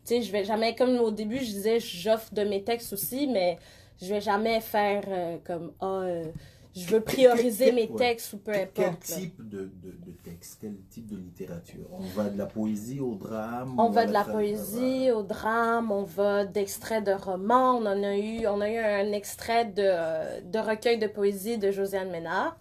Tu 0.04 0.14
sais, 0.14 0.22
je 0.22 0.32
vais 0.32 0.44
jamais, 0.44 0.74
comme 0.74 0.98
au 0.98 1.10
début, 1.10 1.38
je 1.38 1.44
disais, 1.44 1.78
j'offre 1.78 2.32
de 2.32 2.42
mes 2.42 2.64
textes 2.64 2.94
aussi, 2.94 3.26
mais 3.26 3.58
je 4.00 4.08
vais 4.08 4.20
jamais 4.20 4.60
faire 4.60 5.04
euh, 5.08 5.36
comme, 5.44 5.72
ah, 5.80 6.00
euh, 6.04 6.24
je 6.74 6.86
veux 6.86 7.00
prioriser 7.00 7.66
Quel- 7.66 7.74
mes 7.74 7.88
ouais. 7.88 7.96
textes 7.98 8.32
ou 8.32 8.38
peu 8.38 8.52
Quel- 8.52 8.70
Quel 8.72 8.84
importe. 8.86 9.08
là. 9.10 9.16
type 9.16 9.48
de, 9.48 9.58
de, 9.82 9.90
de 10.06 10.12
texte, 10.24 10.58
quel 10.60 10.76
type 10.90 11.06
de 11.08 11.16
littérature? 11.16 11.86
On 11.92 12.00
va 12.00 12.30
de 12.30 12.38
la 12.38 12.46
poésie 12.46 13.00
au 13.00 13.14
drame 13.14 13.78
On 13.78 13.90
va 13.90 14.06
de 14.06 14.12
la 14.12 14.24
poésie 14.24 15.10
au 15.10 15.22
drame, 15.22 15.90
on 15.92 16.04
va 16.04 16.44
d'extraits 16.44 17.04
de 17.04 17.12
romans, 17.12 17.76
on 17.76 17.86
en 17.86 18.02
a 18.02 18.16
eu, 18.16 18.46
on 18.46 18.60
a 18.60 18.70
eu 18.70 18.76
un 18.78 19.12
extrait 19.12 19.66
de, 19.66 20.42
de 20.50 20.58
recueil 20.58 20.98
de 20.98 21.06
poésie 21.06 21.58
de 21.58 21.70
Josiane 21.70 22.10
Ménard. 22.10 22.58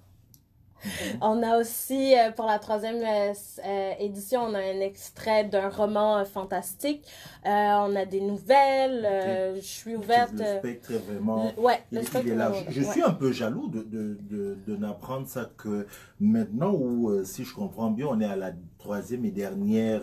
On 1.22 1.44
a 1.44 1.58
aussi, 1.60 2.16
euh, 2.18 2.32
pour 2.32 2.46
la 2.46 2.60
troisième 2.60 2.98
euh, 2.98 3.34
euh, 3.66 3.92
édition, 4.00 4.42
on 4.42 4.54
a 4.54 4.60
un 4.60 4.80
extrait 4.82 5.44
d'un 5.46 5.70
roman 5.70 6.24
fantastique. 6.26 7.06
Euh, 7.46 7.50
on 7.50 7.96
a 7.96 8.06
des 8.06 8.22
nouvelles. 8.22 9.06
euh, 9.06 9.56
je 9.56 9.62
suis 9.62 9.96
ouverte. 9.96 10.34
Le 10.34 10.60
spectre 10.60 10.92
est 10.92 10.98
vraiment... 10.98 11.52
le- 11.56 11.62
ouais, 11.62 11.80
Il, 11.92 12.00
le 12.00 12.04
spectre 12.06 12.28
est 12.28 12.32
est 12.32 12.36
large. 12.36 12.66
Je 12.70 12.82
ouais. 12.82 12.92
suis 12.92 13.04
un 13.04 13.12
peu 13.14 13.32
jaloux 13.32 13.68
de, 13.70 13.82
de, 13.84 14.18
de, 14.30 14.58
de 14.66 14.76
n'apprendre 14.76 15.28
ça 15.28 15.50
que 15.58 15.86
maintenant, 16.20 16.72
où, 16.74 17.24
si 17.24 17.44
je 17.44 17.54
comprends 17.54 17.92
bien, 17.92 18.08
on 18.10 18.20
est 18.20 18.26
à 18.26 18.36
la 18.36 18.52
troisième 18.80 19.26
et 19.26 19.32
dernière 19.32 20.02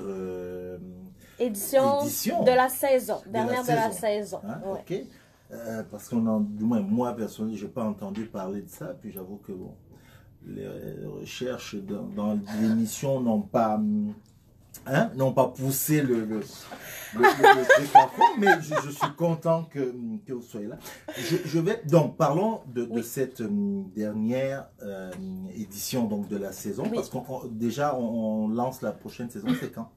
Édition, 1.40 2.00
édition. 2.02 2.42
de 2.42 2.50
la 2.50 2.68
saison, 2.68 3.20
De 3.26 3.32
la 3.32 3.44
dernière 3.44 3.62
de 3.62 3.68
la 3.68 3.90
saison. 3.92 4.40
saison. 4.40 4.40
Hein, 4.44 4.60
ouais. 4.90 5.06
parce 5.90 6.08
qu'on 6.08 6.40
du 6.40 6.64
moins 6.64 6.80
moi 6.80 7.14
personnellement, 7.14 7.56
j'ai 7.56 7.68
pas 7.68 7.84
entendu 7.84 8.26
parler 8.26 8.62
de 8.62 8.68
ça. 8.68 8.86
Puis 9.00 9.12
j'avoue 9.12 9.36
que 9.36 9.52
bon, 9.52 9.72
les 10.46 10.66
recherches 11.06 11.76
dans, 11.76 12.04
dans 12.04 12.38
l'émission 12.60 13.20
n'ont 13.20 13.42
pas, 13.42 13.80
hein, 14.86 15.10
n'ont 15.16 15.32
pas 15.32 15.48
poussé 15.48 16.00
le, 16.02 16.24
le, 16.24 16.40
le, 16.40 17.74
truc 17.74 17.90
à 17.94 18.08
fond. 18.08 18.22
Mais 18.38 18.46
je, 18.60 18.74
je 18.86 18.90
suis 18.90 19.12
content 19.16 19.64
que, 19.64 19.94
que 20.26 20.32
vous 20.32 20.42
soyez 20.42 20.66
là. 20.68 20.78
Je, 21.16 21.36
je 21.44 21.58
vais 21.58 21.82
donc 21.88 22.16
parlons 22.16 22.60
de, 22.66 23.02
cette 23.02 23.40
hum, 23.40 23.90
dernière 23.94 24.68
euh, 24.82 25.10
édition 25.54 26.04
donc 26.04 26.28
de 26.28 26.36
la 26.36 26.52
saison 26.52 26.84
Oui. 26.84 26.92
parce 26.94 27.08
qu'on 27.10 27.24
on- 27.28 27.46
déjà 27.46 27.94
on, 27.96 28.44
on 28.44 28.48
lance 28.48 28.82
la 28.82 28.92
prochaine 28.92 29.28
saison. 29.30 29.48
C'est 29.60 29.72
quand? 29.72 29.90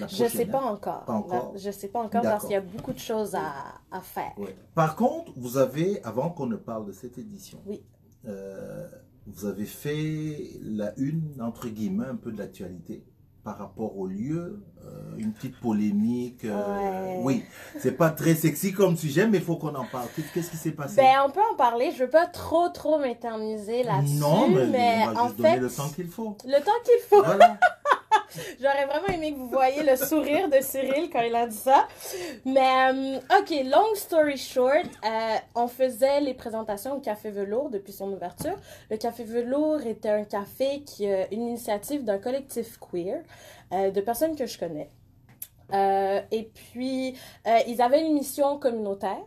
La 0.00 0.06
Je 0.08 0.16
sais 0.16 0.24
prochaine, 0.28 0.50
pas 0.50 0.58
hein? 0.62 0.72
encore. 0.72 1.04
Pas 1.04 1.12
encore? 1.12 1.52
Là, 1.52 1.58
je 1.58 1.70
sais 1.70 1.88
pas 1.88 2.00
encore 2.00 2.22
parce 2.22 2.42
qu'il 2.44 2.52
y 2.52 2.56
a 2.56 2.60
beaucoup 2.60 2.92
de 2.92 2.98
choses 2.98 3.34
à, 3.36 3.52
à 3.92 4.00
faire. 4.00 4.32
Par 4.74 4.96
contre, 4.96 5.32
vous 5.36 5.58
avez, 5.58 6.02
avant 6.02 6.30
qu'on 6.30 6.46
ne 6.46 6.56
parle 6.56 6.86
de 6.86 6.92
cette 6.92 7.18
édition, 7.18 7.58
Oui. 7.66 7.80
euh, 8.26 8.88
vous 9.26 9.46
avez 9.46 9.64
fait 9.66 10.50
la 10.62 10.92
une, 10.96 11.22
entre 11.40 11.68
guillemets, 11.68 12.06
un 12.06 12.16
peu 12.16 12.32
de 12.32 12.38
l'actualité 12.38 13.04
par 13.42 13.56
rapport 13.56 13.96
au 13.98 14.06
lieu, 14.06 14.62
euh, 14.84 15.16
une 15.16 15.32
petite 15.32 15.58
polémique. 15.60 16.44
euh, 16.44 17.14
Ouais. 17.14 17.20
Oui, 17.22 17.44
c'est 17.78 17.92
pas 17.96 18.10
très 18.10 18.34
sexy 18.34 18.72
comme 18.72 18.96
sujet, 18.98 19.26
mais 19.26 19.38
il 19.38 19.44
faut 19.44 19.56
qu'on 19.56 19.74
en 19.74 19.86
parle. 19.86 20.08
Qu'est- 20.14 20.24
Qu'est-ce 20.34 20.50
qui 20.50 20.58
s'est 20.58 20.72
passé? 20.72 20.96
Ben, 20.96 21.22
on 21.26 21.30
peut 21.30 21.40
en 21.52 21.56
parler. 21.56 21.90
Je 21.96 22.04
veux 22.04 22.10
pas 22.10 22.26
trop, 22.26 22.68
trop 22.68 22.98
m'éterniser 22.98 23.82
là-dessus. 23.82 24.16
Non, 24.16 24.48
mais, 24.48 24.66
mais 24.66 25.04
on 25.08 25.12
va 25.12 25.22
en 25.22 25.26
juste 25.28 25.38
donner 25.38 25.50
fait, 25.54 25.60
le 25.60 25.70
temps 25.70 25.88
qu'il 25.88 26.08
faut. 26.08 26.36
le 26.44 26.58
temps 26.62 26.70
qu'il 26.84 27.00
faut. 27.08 27.24
Voilà. 27.24 27.58
J'aurais 28.60 28.86
vraiment 28.86 29.08
aimé 29.08 29.32
que 29.32 29.38
vous 29.38 29.48
voyiez 29.48 29.82
le 29.82 29.96
sourire 29.96 30.48
de 30.48 30.60
Cyril 30.60 31.10
quand 31.10 31.20
il 31.20 31.34
a 31.34 31.46
dit 31.46 31.56
ça. 31.56 31.88
Mais, 32.44 33.20
euh, 33.20 33.38
ok, 33.40 33.50
long 33.64 33.94
story 33.94 34.36
short, 34.36 34.86
euh, 35.04 35.36
on 35.54 35.68
faisait 35.68 36.20
les 36.20 36.34
présentations 36.34 36.96
au 36.96 37.00
Café 37.00 37.30
Velours 37.30 37.70
depuis 37.70 37.92
son 37.92 38.10
ouverture. 38.12 38.56
Le 38.90 38.96
Café 38.96 39.24
Velours 39.24 39.86
était 39.86 40.10
un 40.10 40.24
café 40.24 40.82
qui 40.82 41.04
est 41.04 41.28
une 41.32 41.42
initiative 41.42 42.04
d'un 42.04 42.18
collectif 42.18 42.78
queer 42.78 43.22
euh, 43.72 43.90
de 43.90 44.00
personnes 44.00 44.36
que 44.36 44.46
je 44.46 44.58
connais. 44.58 44.88
Euh, 45.72 46.20
et 46.30 46.44
puis, 46.44 47.14
euh, 47.46 47.58
ils 47.66 47.80
avaient 47.80 48.00
une 48.04 48.14
mission 48.14 48.58
communautaire. 48.58 49.22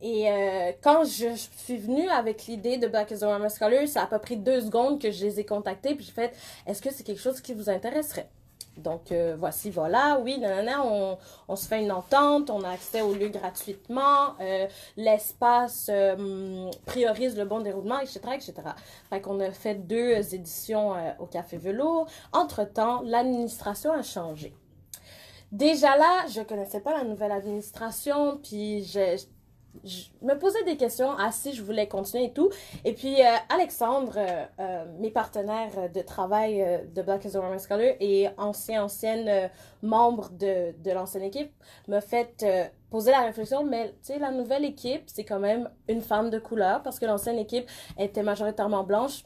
Et 0.00 0.30
euh, 0.30 0.72
quand 0.82 1.04
je 1.04 1.34
suis 1.34 1.78
venue 1.78 2.08
avec 2.10 2.46
l'idée 2.46 2.76
de 2.76 2.86
Black 2.88 3.10
is 3.10 3.20
the 3.20 3.22
Warmest 3.22 3.58
Color, 3.58 3.88
ça 3.88 4.02
a 4.02 4.06
pas 4.06 4.18
pris 4.18 4.36
deux 4.36 4.60
secondes 4.60 5.00
que 5.00 5.10
je 5.10 5.24
les 5.24 5.40
ai 5.40 5.46
contactés. 5.46 5.94
Puis 5.94 6.04
j'ai 6.06 6.12
fait, 6.12 6.34
est-ce 6.66 6.82
que 6.82 6.92
c'est 6.92 7.04
quelque 7.04 7.20
chose 7.20 7.40
qui 7.40 7.54
vous 7.54 7.70
intéresserait? 7.70 8.28
Donc, 8.76 9.12
euh, 9.12 9.36
voici, 9.38 9.70
voilà, 9.70 10.18
oui, 10.20 10.38
nanana, 10.38 10.84
on, 10.84 11.16
on 11.48 11.56
se 11.56 11.68
fait 11.68 11.80
une 11.80 11.92
entente, 11.92 12.50
on 12.50 12.62
a 12.62 12.70
accès 12.70 13.02
au 13.02 13.14
lieu 13.14 13.28
gratuitement, 13.28 14.34
euh, 14.40 14.66
l'espace 14.96 15.88
euh, 15.90 16.70
priorise 16.84 17.36
le 17.36 17.44
bon 17.44 17.60
déroulement, 17.60 18.00
etc., 18.00 18.20
etc. 18.34 18.54
Fait 19.10 19.20
qu'on 19.20 19.38
a 19.40 19.50
fait 19.52 19.76
deux 19.76 20.34
éditions 20.34 20.94
au 21.20 21.26
Café 21.26 21.56
Velours. 21.56 22.06
Entre-temps, 22.32 23.02
l'administration 23.04 23.92
a 23.92 24.02
changé. 24.02 24.54
Déjà 25.52 25.96
là, 25.96 26.26
je 26.28 26.40
connaissais 26.40 26.80
pas 26.80 26.98
la 26.98 27.04
nouvelle 27.04 27.30
administration, 27.30 28.40
puis 28.42 28.82
je, 28.82 29.24
je 29.82 30.04
me 30.22 30.38
posais 30.38 30.62
des 30.64 30.76
questions 30.76 31.10
à 31.16 31.32
si 31.32 31.52
je 31.52 31.62
voulais 31.62 31.88
continuer 31.88 32.24
et 32.24 32.32
tout. 32.32 32.50
Et 32.84 32.92
puis 32.92 33.20
euh, 33.20 33.36
Alexandre, 33.48 34.14
euh, 34.16 34.44
euh, 34.60 34.84
mes 34.98 35.10
partenaires 35.10 35.90
de 35.92 36.00
travail 36.00 36.82
de 36.94 37.02
Black 37.02 37.24
is 37.24 37.32
the 37.32 37.36
Warmest 37.36 37.66
Color 37.66 37.94
et 38.00 38.28
ancien 38.38 38.84
ancienne 38.84 39.50
membre 39.82 40.30
de, 40.30 40.72
de 40.82 40.90
l'ancienne 40.90 41.24
équipe, 41.24 41.52
m'a 41.88 42.00
fait 42.00 42.44
poser 42.90 43.10
la 43.10 43.22
réflexion, 43.22 43.64
mais 43.64 43.88
tu 43.88 44.12
sais, 44.12 44.18
la 44.18 44.30
nouvelle 44.30 44.64
équipe, 44.64 45.02
c'est 45.06 45.24
quand 45.24 45.40
même 45.40 45.68
une 45.88 46.00
femme 46.00 46.30
de 46.30 46.38
couleur 46.38 46.82
parce 46.82 46.98
que 46.98 47.06
l'ancienne 47.06 47.38
équipe 47.38 47.68
était 47.98 48.22
majoritairement 48.22 48.84
blanche 48.84 49.24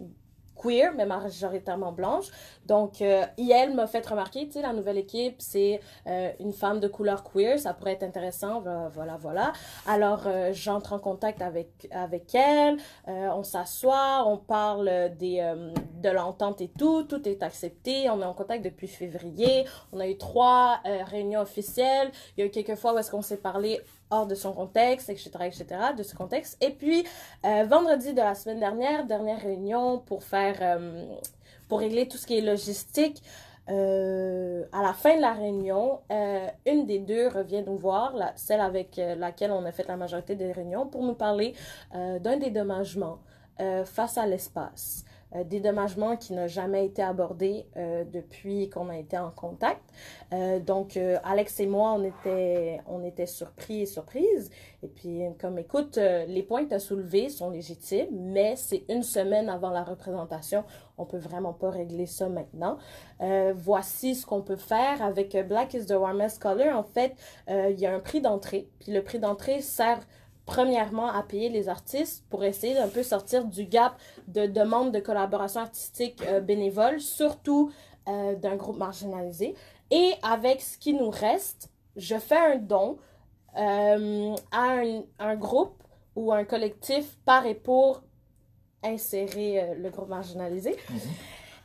queer, 0.60 0.92
mais 0.96 1.06
majoritairement 1.06 1.92
blanche. 1.92 2.26
Donc, 2.66 3.00
euh, 3.00 3.24
elle 3.38 3.74
m'a 3.74 3.86
fait 3.86 4.06
remarquer, 4.06 4.46
tu 4.46 4.52
sais, 4.52 4.62
la 4.62 4.72
nouvelle 4.72 4.98
équipe, 4.98 5.36
c'est 5.38 5.80
euh, 6.06 6.30
une 6.40 6.52
femme 6.52 6.80
de 6.80 6.88
couleur 6.88 7.22
queer, 7.24 7.58
ça 7.58 7.74
pourrait 7.74 7.92
être 7.92 8.02
intéressant, 8.02 8.60
voilà, 8.60 8.88
voilà. 8.92 9.16
voilà. 9.16 9.52
Alors, 9.86 10.22
euh, 10.26 10.50
j'entre 10.52 10.92
en 10.92 10.98
contact 10.98 11.42
avec, 11.42 11.88
avec 11.90 12.34
elle, 12.34 12.76
euh, 13.08 13.28
on 13.34 13.42
s'assoit, 13.42 14.24
on 14.26 14.36
parle 14.36 15.10
des, 15.18 15.40
euh, 15.40 15.72
de 16.02 16.08
l'entente 16.08 16.60
et 16.60 16.68
tout, 16.68 17.04
tout 17.04 17.26
est 17.28 17.42
accepté, 17.42 18.08
on 18.10 18.20
est 18.20 18.24
en 18.24 18.34
contact 18.34 18.64
depuis 18.64 18.88
février, 18.88 19.64
on 19.92 20.00
a 20.00 20.06
eu 20.06 20.16
trois 20.16 20.80
euh, 20.86 21.04
réunions 21.04 21.40
officielles, 21.40 22.10
il 22.36 22.40
y 22.40 22.42
a 22.42 22.46
eu 22.46 22.50
quelques 22.50 22.76
fois 22.76 22.94
où 22.94 22.98
est-ce 22.98 23.10
qu'on 23.10 23.22
s'est 23.22 23.38
parlé 23.38 23.80
hors 24.10 24.26
de 24.26 24.34
son 24.34 24.52
contexte, 24.52 25.10
etc., 25.10 25.30
etc., 25.42 25.66
de 25.96 26.02
ce 26.02 26.14
contexte. 26.14 26.56
Et 26.62 26.70
puis, 26.70 27.04
euh, 27.44 27.64
vendredi 27.64 28.12
de 28.12 28.20
la 28.20 28.34
semaine 28.34 28.60
dernière, 28.60 29.06
dernière 29.06 29.40
réunion 29.40 29.98
pour 29.98 30.22
faire, 30.22 30.56
euh, 30.60 31.04
pour 31.68 31.80
régler 31.80 32.08
tout 32.08 32.16
ce 32.16 32.26
qui 32.26 32.38
est 32.38 32.42
logistique. 32.42 33.22
Euh, 33.68 34.64
à 34.72 34.82
la 34.82 34.94
fin 34.94 35.16
de 35.16 35.20
la 35.20 35.34
réunion, 35.34 36.00
une 36.64 36.86
des 36.86 37.00
deux 37.00 37.28
revient 37.28 37.62
nous 37.66 37.76
voir, 37.76 38.14
celle 38.34 38.60
avec 38.60 38.96
laquelle 38.96 39.52
on 39.52 39.64
a 39.66 39.72
fait 39.72 39.86
la 39.86 39.96
majorité 39.96 40.36
des 40.36 40.52
réunions, 40.52 40.86
pour 40.86 41.02
nous 41.02 41.14
parler 41.14 41.54
d'un 41.92 42.38
dédommagement 42.38 43.18
face 43.84 44.16
à 44.16 44.26
l'espace. 44.26 45.04
Euh, 45.36 45.44
dédommagement 45.44 46.16
qui 46.16 46.32
n'a 46.32 46.46
jamais 46.46 46.86
été 46.86 47.02
abordé 47.02 47.66
euh, 47.76 48.04
depuis 48.04 48.70
qu'on 48.70 48.88
a 48.88 48.96
été 48.96 49.18
en 49.18 49.30
contact. 49.30 49.82
Euh, 50.32 50.58
donc, 50.58 50.96
euh, 50.96 51.18
Alex 51.22 51.60
et 51.60 51.66
moi, 51.66 51.92
on 51.92 52.02
était, 52.02 52.80
on 52.86 53.04
était 53.04 53.26
surpris 53.26 53.82
et 53.82 53.86
surprises. 53.86 54.50
Et 54.82 54.88
puis, 54.88 55.20
comme 55.38 55.58
écoute, 55.58 55.96
les 55.96 56.42
points 56.42 56.64
que 56.64 56.74
tu 56.74 56.80
soulevés 56.80 57.28
sont 57.28 57.50
légitimes, 57.50 58.08
mais 58.12 58.56
c'est 58.56 58.84
une 58.88 59.02
semaine 59.02 59.48
avant 59.48 59.70
la 59.70 59.82
représentation. 59.82 60.64
On 60.96 61.04
peut 61.04 61.18
vraiment 61.18 61.52
pas 61.52 61.70
régler 61.70 62.06
ça 62.06 62.28
maintenant. 62.28 62.78
Voici 63.54 64.14
ce 64.14 64.24
qu'on 64.24 64.40
peut 64.40 64.56
faire 64.56 65.02
avec 65.02 65.36
Black 65.48 65.74
is 65.74 65.86
the 65.86 65.94
Warmest 65.94 66.40
Color. 66.40 66.76
En 66.76 66.84
fait, 66.84 67.16
il 67.48 67.78
y 67.80 67.86
a 67.86 67.92
un 67.92 67.98
prix 67.98 68.20
d'entrée. 68.20 68.68
Puis 68.78 68.92
le 68.92 69.02
prix 69.02 69.18
d'entrée 69.18 69.60
sert 69.62 70.06
premièrement 70.48 71.08
à 71.08 71.22
payer 71.22 71.50
les 71.50 71.68
artistes 71.68 72.24
pour 72.30 72.42
essayer 72.42 72.72
d'un 72.72 72.88
peu 72.88 73.02
sortir 73.02 73.44
du 73.44 73.66
gap 73.66 74.00
de 74.28 74.46
demande 74.46 74.92
de 74.92 74.98
collaboration 74.98 75.60
artistique 75.60 76.22
euh, 76.26 76.40
bénévole, 76.40 77.00
surtout 77.00 77.70
euh, 78.08 78.34
d'un 78.34 78.56
groupe 78.56 78.78
marginalisé. 78.78 79.54
Et 79.90 80.14
avec 80.22 80.62
ce 80.62 80.78
qui 80.78 80.94
nous 80.94 81.10
reste, 81.10 81.70
je 81.96 82.16
fais 82.16 82.38
un 82.38 82.56
don 82.56 82.96
euh, 83.58 84.34
à 84.50 84.80
un, 85.18 85.36
groupe 85.36 85.82
ou 86.16 86.32
un 86.32 86.44
collectif 86.44 87.18
par 87.26 87.44
et 87.44 87.54
pour 87.54 88.00
insérer 88.82 89.74
le 89.76 89.90
groupe 89.90 90.08
marginalisé. 90.08 90.76
Mhm. 90.88 90.98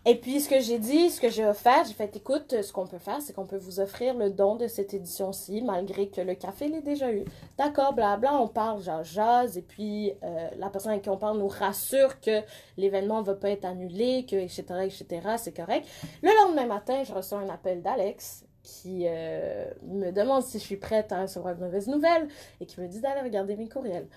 Et 0.06 0.16
puis, 0.16 0.42
ce 0.42 0.50
que 0.50 0.60
j'ai 0.60 0.80
dit, 0.80 1.10
ce 1.10 1.22
que 1.22 1.30
j'ai 1.30 1.46
offert, 1.46 1.86
j'ai 1.88 1.94
fait, 1.94 2.14
écoute, 2.18 2.62
ce 2.62 2.74
qu'on 2.74 2.86
peut 2.86 2.98
faire, 2.98 3.22
c'est 3.22 3.32
qu'on 3.32 3.46
peut 3.46 3.58
vous 3.58 3.80
offrir 3.80 4.14
le 4.16 4.30
don 4.30 4.58
de 4.58 4.68
cette 4.68 4.94
édition-ci, 4.94 5.62
malgré 5.62 6.10
que 6.10 6.20
le 6.20 6.36
café 6.36 6.68
l'ait 6.68 6.82
déjà 6.82 7.10
eu. 7.10 7.24
D'accord, 7.58 7.94
blabla, 7.94 8.36
on 8.36 8.50
parle, 8.50 8.82
genre, 8.84 9.06
jazz, 9.06 9.58
et 9.58 9.62
puis 9.62 10.12
euh, 10.24 10.50
la 10.58 10.70
personne 10.70 10.92
avec 10.92 11.04
qui 11.04 11.10
on 11.10 11.16
parle 11.16 11.38
nous 11.38 11.48
rassure 11.48 12.20
que 12.20 12.42
l'événement 12.76 13.22
ne 13.22 13.26
va 13.26 13.36
pas 13.36 13.52
être 13.52 13.64
annulé, 13.64 14.26
que, 14.30 14.36
etc., 14.36 14.64
etc., 14.82 15.22
c'est 15.38 15.56
correct. 15.56 15.88
Le 16.22 16.32
lendemain 16.44 16.66
matin, 16.66 17.04
je 17.06 17.14
reçois 17.14 17.40
un 17.40 17.48
appel 17.48 17.82
d'Alex 17.82 18.43
qui 18.64 19.06
euh, 19.08 19.66
me 19.84 20.12
demande 20.12 20.42
si 20.44 20.58
je 20.58 20.64
suis 20.64 20.78
prête 20.78 21.12
à 21.12 21.22
recevoir 21.22 21.56
de 21.56 21.60
mauvaises 21.60 21.88
nouvelles 21.88 22.28
et 22.62 22.66
qui 22.66 22.80
me 22.80 22.88
dit 22.88 23.02
d'aller 23.02 23.22
regarder 23.22 23.56
mes 23.56 23.68
courriels. 23.68 24.08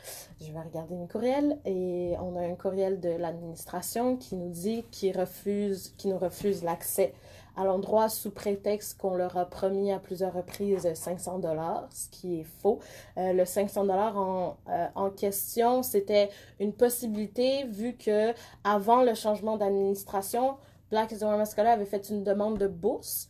Je 0.41 0.53
vais 0.53 0.61
regarder 0.61 0.95
mes 0.95 1.09
courriels 1.09 1.59
et 1.65 2.15
on 2.21 2.37
a 2.37 2.43
un 2.43 2.55
courriel 2.55 3.01
de 3.01 3.11
l'administration 3.11 4.17
qui 4.17 4.37
nous 4.37 4.51
dit 4.51 4.85
qu'il 4.91 5.19
refuse, 5.19 5.95
nous 6.05 6.19
refuse 6.19 6.63
l'accès 6.63 7.13
à 7.57 7.65
l'endroit 7.65 8.09
sous 8.09 8.31
prétexte 8.31 8.99
qu'on 8.99 9.15
leur 9.15 9.37
a 9.37 9.47
promis 9.47 9.91
à 9.91 9.99
plusieurs 9.99 10.33
reprises 10.33 10.93
500 10.93 11.39
dollars, 11.39 11.89
ce 11.91 12.09
qui 12.11 12.41
est 12.41 12.47
faux. 12.61 12.81
Euh, 13.17 13.33
le 13.33 13.45
500 13.45 13.85
dollars 13.85 14.17
en, 14.17 14.59
euh, 14.69 14.87
en 14.95 15.11
question, 15.11 15.83
c'était 15.83 16.29
une 16.61 16.73
possibilité 16.73 17.65
vu 17.65 17.95
que 17.97 18.33
avant 18.63 19.03
le 19.03 19.15
changement 19.15 19.57
d'administration, 19.57 20.57
Black 20.91 21.13
Zone 21.15 21.45
Scholar 21.47 21.73
avait 21.73 21.87
fait 21.87 22.11
une 22.11 22.23
demande 22.23 22.59
de 22.59 22.69
bourse 22.69 23.29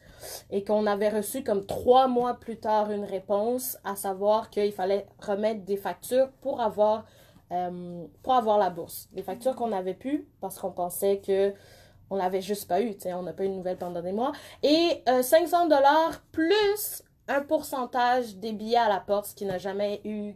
et 0.51 0.65
qu'on 0.65 0.87
avait 0.87 1.09
reçu 1.09 1.43
comme 1.45 1.67
trois 1.67 2.09
mois 2.09 2.35
plus 2.35 2.59
tard 2.59 2.91
une 2.91 3.05
réponse, 3.05 3.79
à 3.85 3.97
savoir 3.97 4.51
qu'il 4.51 4.73
fallait 4.73 5.07
remettre 5.21 5.65
des 5.65 5.77
factures 5.77 6.29
pour 6.41 6.61
avoir, 6.61 7.05
euh, 7.53 8.05
pour 8.23 8.35
avoir 8.35 8.59
la 8.59 8.71
bourse. 8.71 9.09
Des 9.13 9.23
factures 9.23 9.55
qu'on 9.55 9.69
n'avait 9.69 9.95
plus 9.95 10.29
parce 10.41 10.59
qu'on 10.59 10.71
pensait 10.73 11.21
que 11.25 11.53
on 12.09 12.17
l'avait 12.17 12.41
juste 12.41 12.69
pas 12.69 12.81
eu, 12.81 12.95
tu 12.95 13.01
sais, 13.03 13.15
on 13.15 13.23
n'a 13.23 13.33
pas 13.33 13.45
eu 13.45 13.49
de 13.49 13.55
nouvelles 13.55 13.79
pendant 13.79 14.01
des 14.01 14.13
mois. 14.13 14.31
Et 14.63 15.03
euh, 15.09 15.23
500 15.23 15.67
dollars 15.67 16.21
plus 16.31 17.03
un 17.29 17.41
pourcentage 17.41 18.37
des 18.37 18.53
billets 18.53 18.77
à 18.79 18.89
la 18.89 19.01
porte, 19.01 19.27
ce 19.27 19.35
qui 19.35 19.45
n'a 19.45 19.59
jamais 19.59 20.01
eu. 20.05 20.35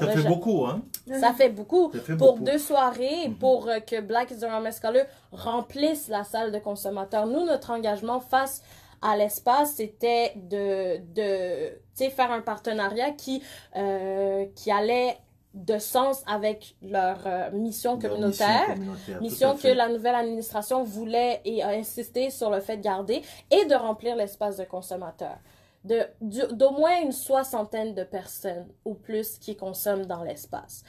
Ça 0.00 0.06
a 0.06 0.10
fait 0.10 0.28
beaucoup, 0.28 0.64
hein? 0.66 0.82
ça 1.20 1.32
fait 1.32 1.48
beaucoup. 1.48 1.90
Ça 1.92 2.00
fait 2.00 2.16
Pour 2.16 2.38
deux 2.38 2.58
soirées, 2.58 3.28
Mhm. 3.28 3.38
pour 3.38 3.68
euh, 3.68 3.80
que 3.80 4.00
Black 4.00 4.30
is 4.30 4.36
the 4.38 4.46
Scholar 4.80 5.04
remplisse 5.32 6.08
la 6.08 6.24
salle 6.24 6.52
de 6.52 6.58
consommateurs. 6.58 7.26
Nous, 7.26 7.44
notre 7.44 7.70
engagement 7.70 8.20
face 8.20 8.62
à 9.02 9.16
l'espace, 9.16 9.74
c'était 9.74 10.32
de, 10.36 10.98
de 11.14 12.10
faire 12.10 12.30
un 12.30 12.40
partenariat 12.40 13.10
qui, 13.12 13.42
euh, 13.76 14.46
qui 14.54 14.70
allait 14.70 15.16
de 15.54 15.78
sens 15.78 16.22
avec 16.26 16.76
leur 16.82 17.18
euh, 17.26 17.50
mission 17.52 17.98
communautaire. 17.98 18.76
Mission 19.20 19.48
communautaire, 19.50 19.72
que 19.72 19.76
la 19.76 19.88
nouvelle 19.88 20.14
administration 20.14 20.84
voulait 20.84 21.40
et 21.44 21.62
a 21.62 21.70
insisté 21.70 22.30
sur 22.30 22.50
le 22.50 22.60
fait 22.60 22.76
de 22.76 22.82
garder 22.82 23.22
et 23.50 23.64
de 23.64 23.74
remplir 23.74 24.14
l'espace 24.16 24.56
de 24.56 24.64
consommateurs. 24.64 25.38
De, 25.84 26.02
d'au 26.20 26.70
moins 26.72 27.00
une 27.00 27.12
soixantaine 27.12 27.94
de 27.94 28.04
personnes 28.04 28.66
ou 28.84 28.94
plus 28.94 29.38
qui 29.38 29.56
consomment 29.56 30.06
dans 30.06 30.22
l'espace. 30.22 30.84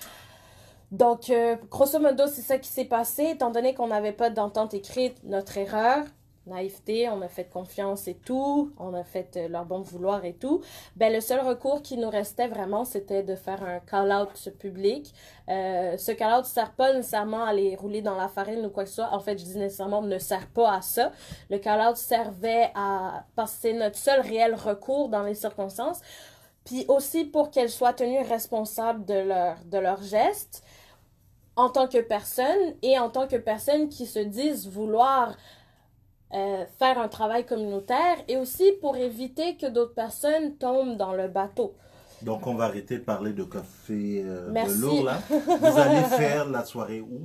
Donc, 0.92 1.30
euh, 1.30 1.56
grosso 1.70 2.00
modo, 2.00 2.26
c'est 2.28 2.42
ça 2.42 2.58
qui 2.58 2.70
s'est 2.70 2.86
passé. 2.86 3.26
Étant 3.26 3.52
donné 3.52 3.76
qu'on 3.76 3.88
n'avait 3.88 4.12
pas 4.12 4.30
d'entente 4.30 4.74
écrite, 4.74 5.24
notre 5.24 5.58
erreur, 5.58 6.04
naïveté, 6.46 7.10
on 7.10 7.22
a 7.22 7.28
fait 7.28 7.46
confiance 7.46 8.08
et 8.08 8.16
tout, 8.16 8.74
on 8.78 8.94
a 8.94 9.04
fait 9.04 9.38
euh, 9.38 9.48
leur 9.48 9.66
bon 9.66 9.82
vouloir 9.82 10.26
et 10.26 10.34
tout. 10.34 10.62
Ben, 10.96 11.14
le 11.14 11.22
seul 11.22 11.40
recours 11.42 11.82
qui 11.82 11.98
nous 11.98 12.10
restait 12.10 12.48
vraiment, 12.48 12.86
c'était 12.86 13.24
de 13.24 13.36
faire 13.36 13.64
un 13.64 13.80
call-out 13.80 14.50
public. 14.60 15.14
Euh, 15.50 15.98
ce 15.98 16.12
call-out 16.12 16.44
ne 16.44 16.50
sert 16.50 16.72
pas 16.74 16.94
nécessairement 16.94 17.44
à 17.44 17.54
les 17.54 17.76
rouler 17.76 18.02
dans 18.02 18.16
la 18.16 18.28
farine 18.28 18.66
ou 18.66 18.70
quoi 18.70 18.84
que 18.84 18.90
ce 18.90 18.96
soit. 18.96 19.14
En 19.14 19.20
fait, 19.20 19.38
je 19.38 19.46
dis 19.46 19.58
nécessairement 19.58 20.02
ne 20.02 20.18
sert 20.18 20.48
pas 20.48 20.74
à 20.74 20.82
ça. 20.82 21.12
Le 21.50 21.60
call-out 21.60 21.98
servait 21.98 22.72
à... 22.76 23.26
parce 23.36 23.54
que 23.54 23.58
c'est 23.62 23.74
notre 23.74 23.98
seul 23.98 24.22
réel 24.22 24.56
recours 24.56 25.10
dans 25.10 25.24
les 25.24 25.36
circonstances. 25.36 26.02
Puis 26.66 26.86
aussi 26.88 27.26
pour 27.26 27.52
qu'elles 27.52 27.70
soient 27.70 27.94
tenues 27.94 28.22
responsables 28.22 29.06
de 29.06 29.16
leur, 29.16 29.58
de 29.66 29.78
leurs 29.78 30.04
gestes 30.04 30.64
en 31.56 31.70
tant 31.70 31.88
que 31.88 31.98
personne 31.98 32.76
et 32.82 32.98
en 32.98 33.10
tant 33.10 33.28
que 33.28 33.36
personnes 33.36 33.90
qui 33.90 34.06
se 34.06 34.20
disent 34.20 34.70
vouloir 34.70 35.36
euh, 36.34 36.66
faire 36.78 37.00
un 37.00 37.08
travail 37.08 37.46
communautaire 37.46 38.18
et 38.28 38.38
aussi 38.38 38.72
pour 38.82 38.98
éviter 38.98 39.58
que 39.58 39.66
d'autres 39.66 39.96
personnes 39.96 40.56
tombent 40.58 40.98
dans 40.98 41.14
le 41.14 41.28
bateau. 41.28 41.74
Donc, 42.22 42.46
on 42.48 42.54
va 42.56 42.66
arrêter 42.66 42.98
de 42.98 43.04
parler 43.04 43.34
de 43.34 43.44
café 43.44 44.24
euh, 44.26 44.50
Merci. 44.52 44.76
de 44.76 44.82
lourd, 44.82 45.04
là. 45.06 45.20
Vous 45.30 45.80
allez 45.80 46.04
faire 46.04 46.48
la 46.50 46.66
soirée 46.66 47.02
où, 47.02 47.22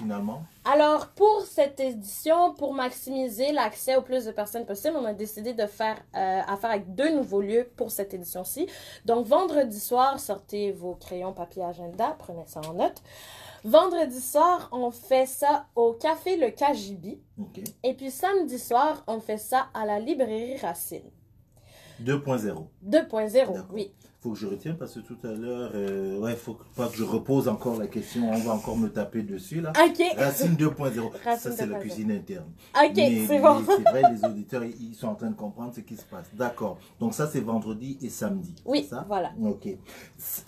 finalement? 0.00 0.42
Alors, 0.64 1.08
pour 1.08 1.42
cette 1.42 1.80
édition, 1.80 2.54
pour 2.54 2.74
maximiser 2.74 3.52
l'accès 3.52 3.96
au 3.96 4.02
plus 4.02 4.24
de 4.24 4.32
personnes 4.32 4.66
possible, 4.66 4.96
on 4.96 5.04
a 5.04 5.12
décidé 5.12 5.52
de 5.52 5.66
faire 5.66 5.96
euh, 6.16 6.40
affaire 6.46 6.70
avec 6.70 6.94
deux 6.94 7.14
nouveaux 7.14 7.40
lieux 7.40 7.70
pour 7.76 7.90
cette 7.90 8.14
édition-ci. 8.14 8.66
Donc, 9.04 9.26
vendredi 9.26 9.78
soir, 9.78 10.18
sortez 10.18 10.72
vos 10.72 10.94
crayons, 10.94 11.32
papier, 11.32 11.62
agenda, 11.62 12.16
prenez 12.18 12.44
ça 12.46 12.60
en 12.68 12.74
note. 12.74 13.02
Vendredi 13.64 14.20
soir, 14.20 14.70
on 14.72 14.90
fait 14.90 15.26
ça 15.26 15.66
au 15.74 15.92
café 15.92 16.36
Le 16.36 16.50
Kajibi. 16.50 17.20
OK. 17.38 17.60
Et 17.82 17.92
puis 17.92 18.10
samedi 18.10 18.58
soir, 18.58 19.04
on 19.06 19.20
fait 19.20 19.36
ça 19.36 19.66
à 19.74 19.84
la 19.84 19.98
librairie 19.98 20.56
Racine. 20.56 21.10
2.0. 22.04 22.66
2.0, 22.88 23.32
D'accord. 23.32 23.66
oui. 23.72 23.90
faut 24.20 24.32
que 24.32 24.38
je 24.38 24.46
retienne 24.46 24.76
parce 24.76 24.94
que 24.94 25.00
tout 25.00 25.16
à 25.24 25.28
l'heure, 25.32 25.70
euh, 25.74 26.18
ouais, 26.18 26.34
faut 26.36 26.52
que- 26.54 26.64
pas 26.76 26.88
que 26.88 26.96
je 26.96 27.04
repose 27.04 27.48
encore 27.48 27.78
la 27.78 27.86
question. 27.86 28.28
On 28.30 28.38
va 28.38 28.52
encore 28.52 28.76
me 28.76 28.88
taper 28.88 29.22
dessus, 29.22 29.60
là. 29.62 29.72
Ok, 29.82 30.02
Racine 30.18 30.54
2.0. 30.56 31.10
Ça, 31.24 31.36
c'est 31.50 31.66
la 31.66 31.78
2.0. 31.78 31.80
cuisine 31.80 32.10
interne. 32.12 32.50
ok, 32.74 32.92
c'est 32.96 33.38
bon. 33.40 33.60
mais 33.60 33.64
c'est 33.76 33.82
vrai, 33.90 34.02
les 34.12 34.24
auditeurs, 34.28 34.64
ils 34.64 34.94
sont 34.94 35.08
en 35.08 35.14
train 35.14 35.30
de 35.30 35.36
comprendre 35.36 35.72
ce 35.74 35.80
qui 35.80 35.96
se 35.96 36.04
passe. 36.04 36.26
D'accord. 36.34 36.78
Donc, 36.98 37.14
ça, 37.14 37.28
c'est 37.32 37.40
vendredi 37.40 37.96
et 38.02 38.08
samedi. 38.10 38.54
Oui, 38.66 38.86
ça? 38.88 39.04
voilà. 39.08 39.32
Ok. 39.42 39.68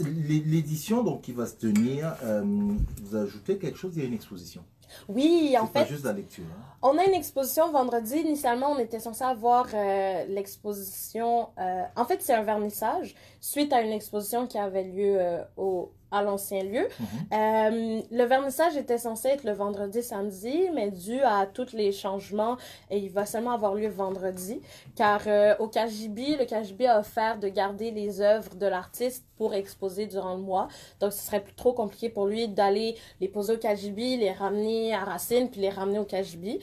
L'édition, 0.01 1.03
donc, 1.03 1.23
qui 1.23 1.33
va 1.33 1.47
se 1.47 1.55
tenir, 1.57 2.15
euh, 2.25 2.43
vous 2.45 3.17
ajoutez 3.17 3.57
quelque 3.59 3.79
chose, 3.79 3.93
il 3.97 4.03
y 4.03 4.05
a 4.05 4.09
une 4.09 4.15
exposition. 4.15 4.63
Oui, 5.09 5.57
en 5.61 5.67
pas 5.67 5.85
fait, 5.85 5.93
juste 5.93 6.05
la 6.05 6.13
lecture. 6.13 6.45
hein. 6.45 6.63
on 6.83 6.99
a 6.99 7.05
une 7.05 7.15
exposition 7.15 7.71
vendredi. 7.71 8.17
Initialement, 8.19 8.73
on 8.73 8.79
était 8.79 9.01
censé 9.01 9.25
avoir 9.25 9.67
euh, 9.75 10.25
l'exposition. 10.29 11.49
euh, 11.59 11.83
en 11.97 12.05
fait, 12.05 12.23
c'est 12.23 12.35
un 12.35 12.43
vernissage 12.43 13.15
suite 13.41 13.73
à 13.73 13.81
une 13.83 13.93
exposition 13.93 14.47
qui 14.47 14.59
avait 14.59 14.85
lieu 14.85 15.17
euh, 15.19 15.43
au, 15.57 15.93
à 16.13 16.23
l'ancien 16.23 16.63
lieu. 16.63 16.87
Mhm. 17.01 17.07
Euh, 17.33 18.03
le 18.11 18.25
vernissage 18.25 18.77
était 18.77 18.99
censé 18.99 19.29
être 19.29 19.45
le 19.45 19.53
vendredi, 19.53 20.03
samedi, 20.03 20.69
mais 20.75 20.91
dû 20.91 21.21
à 21.21 21.47
tous 21.47 21.73
les 21.73 21.91
changements, 21.91 22.57
et 22.91 22.99
il 22.99 23.11
va 23.11 23.27
seulement 23.27 23.53
avoir 23.53 23.75
lieu 23.75 23.89
vendredi, 23.89 24.61
car 24.95 25.23
euh, 25.27 25.55
au 25.59 25.69
KGB, 25.69 26.37
le 26.37 26.45
KGB 26.45 26.87
a 26.87 27.01
offert 27.01 27.39
de 27.39 27.49
garder 27.49 27.91
les 27.91 28.21
œuvres 28.21 28.55
de 28.55 28.67
l'artiste 28.67 29.25
pour 29.37 29.55
exposer 29.55 30.07
durant 30.07 30.35
le 30.35 30.43
mois. 30.43 30.69
Donc, 31.01 31.13
ce 31.13 31.27
serait 31.27 31.41
plus 31.41 31.55
trop 31.55 31.73
compliqué 31.73 32.09
pour 32.09 32.27
lui 32.27 32.47
d'aller 32.47 32.97
les 33.21 33.29
poser 33.29 33.55
au 33.55 33.59
KGB, 33.59 34.17
les 34.17 34.33
ramener 34.33 34.95
à 34.95 35.05
Racine, 35.05 35.51
puis 35.51 35.61
les 35.61 35.71
ramener 35.71 35.99
au 35.99 36.05
KGB. 36.05 36.61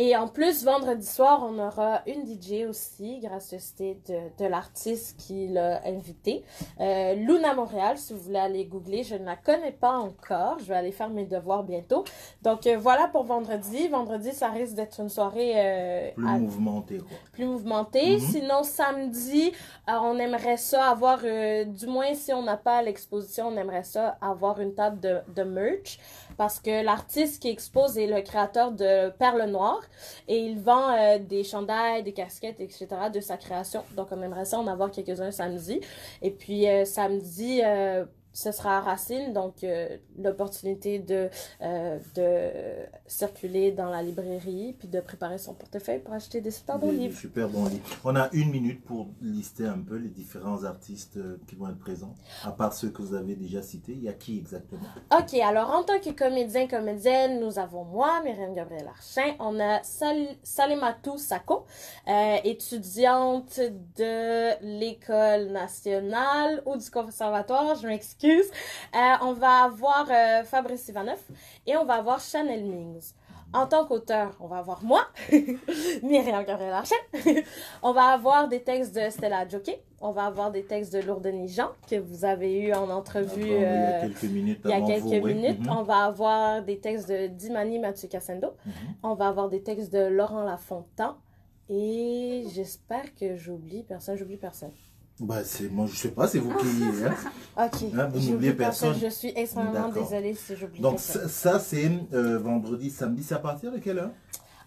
Et 0.00 0.14
en 0.16 0.28
plus, 0.28 0.64
vendredi 0.64 1.04
soir, 1.04 1.44
on 1.44 1.58
aura 1.58 2.02
une 2.06 2.24
DJ 2.24 2.68
aussi, 2.68 3.18
gracieuseté 3.18 4.00
de, 4.08 4.14
de 4.38 4.48
l'artiste 4.48 5.18
qui 5.18 5.48
l'a 5.48 5.84
invité. 5.84 6.44
Euh, 6.78 7.14
Luna 7.14 7.52
Montréal, 7.54 7.98
si 7.98 8.12
vous 8.12 8.20
voulez 8.20 8.38
aller 8.38 8.64
googler, 8.64 9.02
je 9.02 9.16
ne 9.16 9.24
la 9.24 9.34
connais 9.34 9.72
pas 9.72 9.98
encore. 9.98 10.60
Je 10.60 10.66
vais 10.66 10.76
aller 10.76 10.92
faire 10.92 11.08
mes 11.10 11.24
devoirs 11.24 11.64
bientôt. 11.64 12.04
Donc 12.42 12.68
euh, 12.68 12.78
voilà 12.78 13.08
pour 13.08 13.24
vendredi. 13.24 13.88
Vendredi, 13.88 14.30
ça 14.30 14.50
risque 14.50 14.74
d'être 14.74 15.00
une 15.00 15.08
soirée 15.08 15.54
euh, 15.56 16.10
Plus 16.14 16.28
à- 16.28 16.38
mouvementé, 16.38 16.98
quoi. 16.98 17.18
plus 17.32 17.46
mouvementée. 17.46 18.18
Mhm. 18.18 18.20
Sinon, 18.20 18.62
samedi, 18.62 19.50
euh, 19.88 19.92
on 20.00 20.16
aimerait 20.18 20.58
ça 20.58 20.90
avoir, 20.90 21.18
euh, 21.24 21.64
du 21.64 21.88
moins 21.88 22.14
si 22.14 22.32
on 22.32 22.44
n'a 22.44 22.56
pas 22.56 22.82
l'exposition, 22.82 23.48
on 23.48 23.56
aimerait 23.56 23.82
ça 23.82 24.16
avoir 24.20 24.60
une 24.60 24.74
table 24.76 25.00
de, 25.00 25.18
de 25.34 25.42
merch. 25.42 25.98
Parce 26.38 26.60
que 26.60 26.84
l'artiste 26.84 27.42
qui 27.42 27.48
expose 27.48 27.98
est 27.98 28.06
le 28.06 28.22
créateur 28.22 28.70
de 28.70 29.10
Perle 29.10 29.50
Noire 29.50 29.82
et 30.28 30.38
il 30.38 30.60
vend 30.60 30.96
euh, 30.96 31.18
des 31.18 31.42
chandails, 31.42 32.04
des 32.04 32.12
casquettes, 32.12 32.60
etc. 32.60 32.86
de 33.12 33.20
sa 33.20 33.36
création. 33.36 33.82
Donc, 33.96 34.06
on 34.12 34.22
aimerait 34.22 34.44
ça 34.44 34.56
en 34.60 34.68
avoir 34.68 34.92
quelques-uns 34.92 35.32
samedi. 35.32 35.80
Et 36.22 36.30
puis, 36.30 36.68
euh, 36.68 36.84
samedi, 36.84 37.60
euh, 37.64 38.04
ce 38.32 38.52
sera 38.52 38.78
à 38.78 38.80
Racine, 38.80 39.32
donc 39.32 39.64
euh, 39.64 39.88
l'opportunité 40.18 40.98
de, 41.00 41.28
euh, 41.62 41.98
de 42.14 42.86
circuler 43.06 43.72
dans 43.72 43.90
la 43.90 44.02
librairie 44.02 44.76
puis 44.78 44.86
de 44.86 45.00
préparer 45.00 45.38
son 45.38 45.54
portefeuille 45.54 45.98
pour 46.00 46.14
acheter 46.14 46.40
des 46.40 46.50
super 46.52 46.78
bons 46.78 46.90
Des- 46.92 46.96
des 46.98 47.02
livres. 47.04 47.18
Super 47.18 47.48
bon 47.48 47.64
livre. 47.66 47.84
On 48.04 48.14
a 48.14 48.28
une 48.32 48.50
minute 48.50 48.84
pour 48.84 49.08
lister 49.22 49.66
un 49.66 49.78
peu 49.80 49.96
les 49.96 50.08
différents 50.10 50.64
artistes 50.64 51.16
euh, 51.16 51.38
qui 51.48 51.56
vont 51.56 51.68
être 51.68 51.78
présents. 51.78 52.14
À 52.44 52.52
part 52.52 52.72
ceux 52.72 52.90
que 52.90 53.02
vous 53.02 53.14
avez 53.14 53.34
déjà 53.34 53.60
cités, 53.62 53.92
il 53.92 54.02
y 54.04 54.08
a 54.08 54.12
qui 54.12 54.38
exactement? 54.38 54.82
Ok, 55.18 55.34
alors 55.34 55.70
en 55.70 55.82
tant 55.82 55.98
que 55.98 56.10
comédien, 56.10 56.68
comédienne, 56.68 57.40
nous 57.40 57.58
avons 57.58 57.84
moi, 57.84 58.20
Myriam 58.24 58.54
Gabriel 58.54 58.86
Archin. 58.88 59.34
On 59.40 59.58
a 59.58 59.82
Sal 59.82 60.16
Salematou 60.42 61.18
Sako, 61.18 61.64
euh, 62.06 62.36
étudiante 62.44 63.58
de 63.96 64.78
l'École 64.78 65.46
nationale 65.50 66.62
ou 66.66 66.76
du 66.76 66.88
conservatoire, 66.90 67.74
je 67.76 67.86
m'excuse. 67.88 68.27
Euh, 68.32 68.98
on 69.22 69.32
va 69.32 69.64
avoir 69.64 70.06
euh, 70.10 70.42
Fabrice 70.44 70.88
Ivanov 70.88 71.18
et 71.66 71.76
on 71.76 71.84
va 71.84 71.94
avoir 71.94 72.20
Chanel 72.20 72.64
Mings. 72.64 73.12
En 73.54 73.66
tant 73.66 73.86
qu'auteur, 73.86 74.36
on 74.40 74.46
va 74.46 74.58
avoir 74.58 74.82
moi, 74.84 75.06
Myriam 76.02 76.44
Gabriel 76.44 76.72
Archin. 76.72 76.94
on 77.82 77.92
va 77.92 78.08
avoir 78.08 78.46
des 78.48 78.62
textes 78.62 78.94
de 78.94 79.08
Stella 79.10 79.48
Jockey. 79.48 79.82
On 80.02 80.12
va 80.12 80.26
avoir 80.26 80.50
des 80.50 80.64
textes 80.64 80.92
de 80.92 81.00
Lourdes 81.00 81.32
Jean 81.46 81.70
que 81.88 81.96
vous 81.96 82.24
avez 82.26 82.60
eu 82.60 82.72
en 82.74 82.90
entrevue. 82.90 83.40
Il 83.40 83.48
y 83.48 83.64
a 83.64 83.68
euh, 83.68 84.00
quelques 84.02 84.22
minutes 84.24 84.60
il 84.64 84.70
y 84.70 84.72
a 84.72 84.76
avant 84.76 84.86
quelques 84.86 85.04
vous, 85.04 85.12
oui. 85.26 85.34
minutes, 85.34 85.60
Mhm. 85.60 85.70
on 85.78 85.82
va 85.82 86.04
avoir 86.04 86.62
des 86.62 86.78
textes 86.78 87.08
de 87.08 87.26
Dimani 87.28 87.78
Mathieu 87.78 88.06
Cassendo. 88.08 88.48
Mhm. 88.66 88.72
On 89.02 89.14
va 89.14 89.28
avoir 89.28 89.48
des 89.48 89.62
textes 89.62 89.92
de 89.92 90.06
Laurent 90.06 90.42
Lafontaine. 90.44 91.14
Et 91.70 92.44
j'espère 92.54 93.14
que 93.14 93.34
j'oublie 93.36 93.82
personne. 93.82 94.16
J'oublie 94.16 94.36
personne. 94.36 94.72
Bah, 95.20 95.42
c'est, 95.44 95.68
moi, 95.68 95.86
je 95.90 95.96
sais 95.96 96.10
pas, 96.10 96.28
c'est 96.28 96.38
vous 96.38 96.54
qui. 96.56 96.66
hein. 97.04 97.14
Ok. 97.64 97.90
Ah, 97.98 98.06
vous 98.06 98.30
n'oubliez 98.30 98.52
personne. 98.52 98.94
Je 99.00 99.08
suis 99.08 99.32
extrêmement 99.34 99.88
désolée 99.88 100.34
si 100.34 100.54
j'oublie 100.56 100.80
Donc, 100.80 100.92
personne. 100.92 101.22
ça, 101.28 101.52
ça, 101.54 101.58
c'est 101.58 101.90
euh, 102.12 102.38
vendredi, 102.38 102.90
samedi. 102.90 103.22
C'est 103.24 103.34
à 103.34 103.38
partir 103.40 103.72
de 103.72 103.78
quelle 103.78 103.98
heure? 103.98 104.10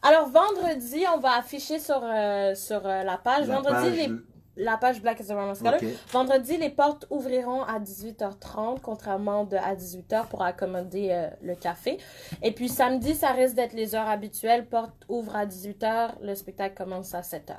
Alors, 0.01 0.29
vendredi, 0.29 1.03
on 1.15 1.19
va 1.19 1.37
afficher 1.37 1.79
sur, 1.79 2.01
euh, 2.03 2.53
sur 2.55 2.85
euh, 2.85 3.03
la 3.03 3.17
page. 3.17 3.47
La 3.47 3.55
vendredi, 3.55 3.75
page, 3.89 3.97
les- 3.97 4.11
la 4.57 4.77
page 4.77 5.01
Black 5.01 5.19
is 5.19 5.31
a 5.31 5.35
Romance 5.35 5.59
Scholar. 5.59 5.79
Vendredi, 6.11 6.57
les 6.57 6.69
portes 6.69 7.05
ouvriront 7.09 7.63
à 7.63 7.79
18h30, 7.79 8.79
contrairement 8.81 9.45
de 9.45 9.55
à 9.55 9.75
18h 9.75 10.27
pour 10.27 10.41
accommoder 10.43 11.09
euh, 11.11 11.29
le 11.41 11.55
café. 11.55 11.97
Et 12.41 12.51
puis 12.51 12.67
samedi, 12.69 13.15
ça 13.15 13.31
risque 13.31 13.55
d'être 13.55 13.73
les 13.73 13.95
heures 13.95 14.09
habituelles. 14.09 14.67
Porte 14.67 15.05
ouvre 15.07 15.35
à 15.35 15.45
18h, 15.45 16.21
le 16.21 16.35
spectacle 16.35 16.75
commence 16.75 17.13
à 17.13 17.21
7h. 17.21 17.55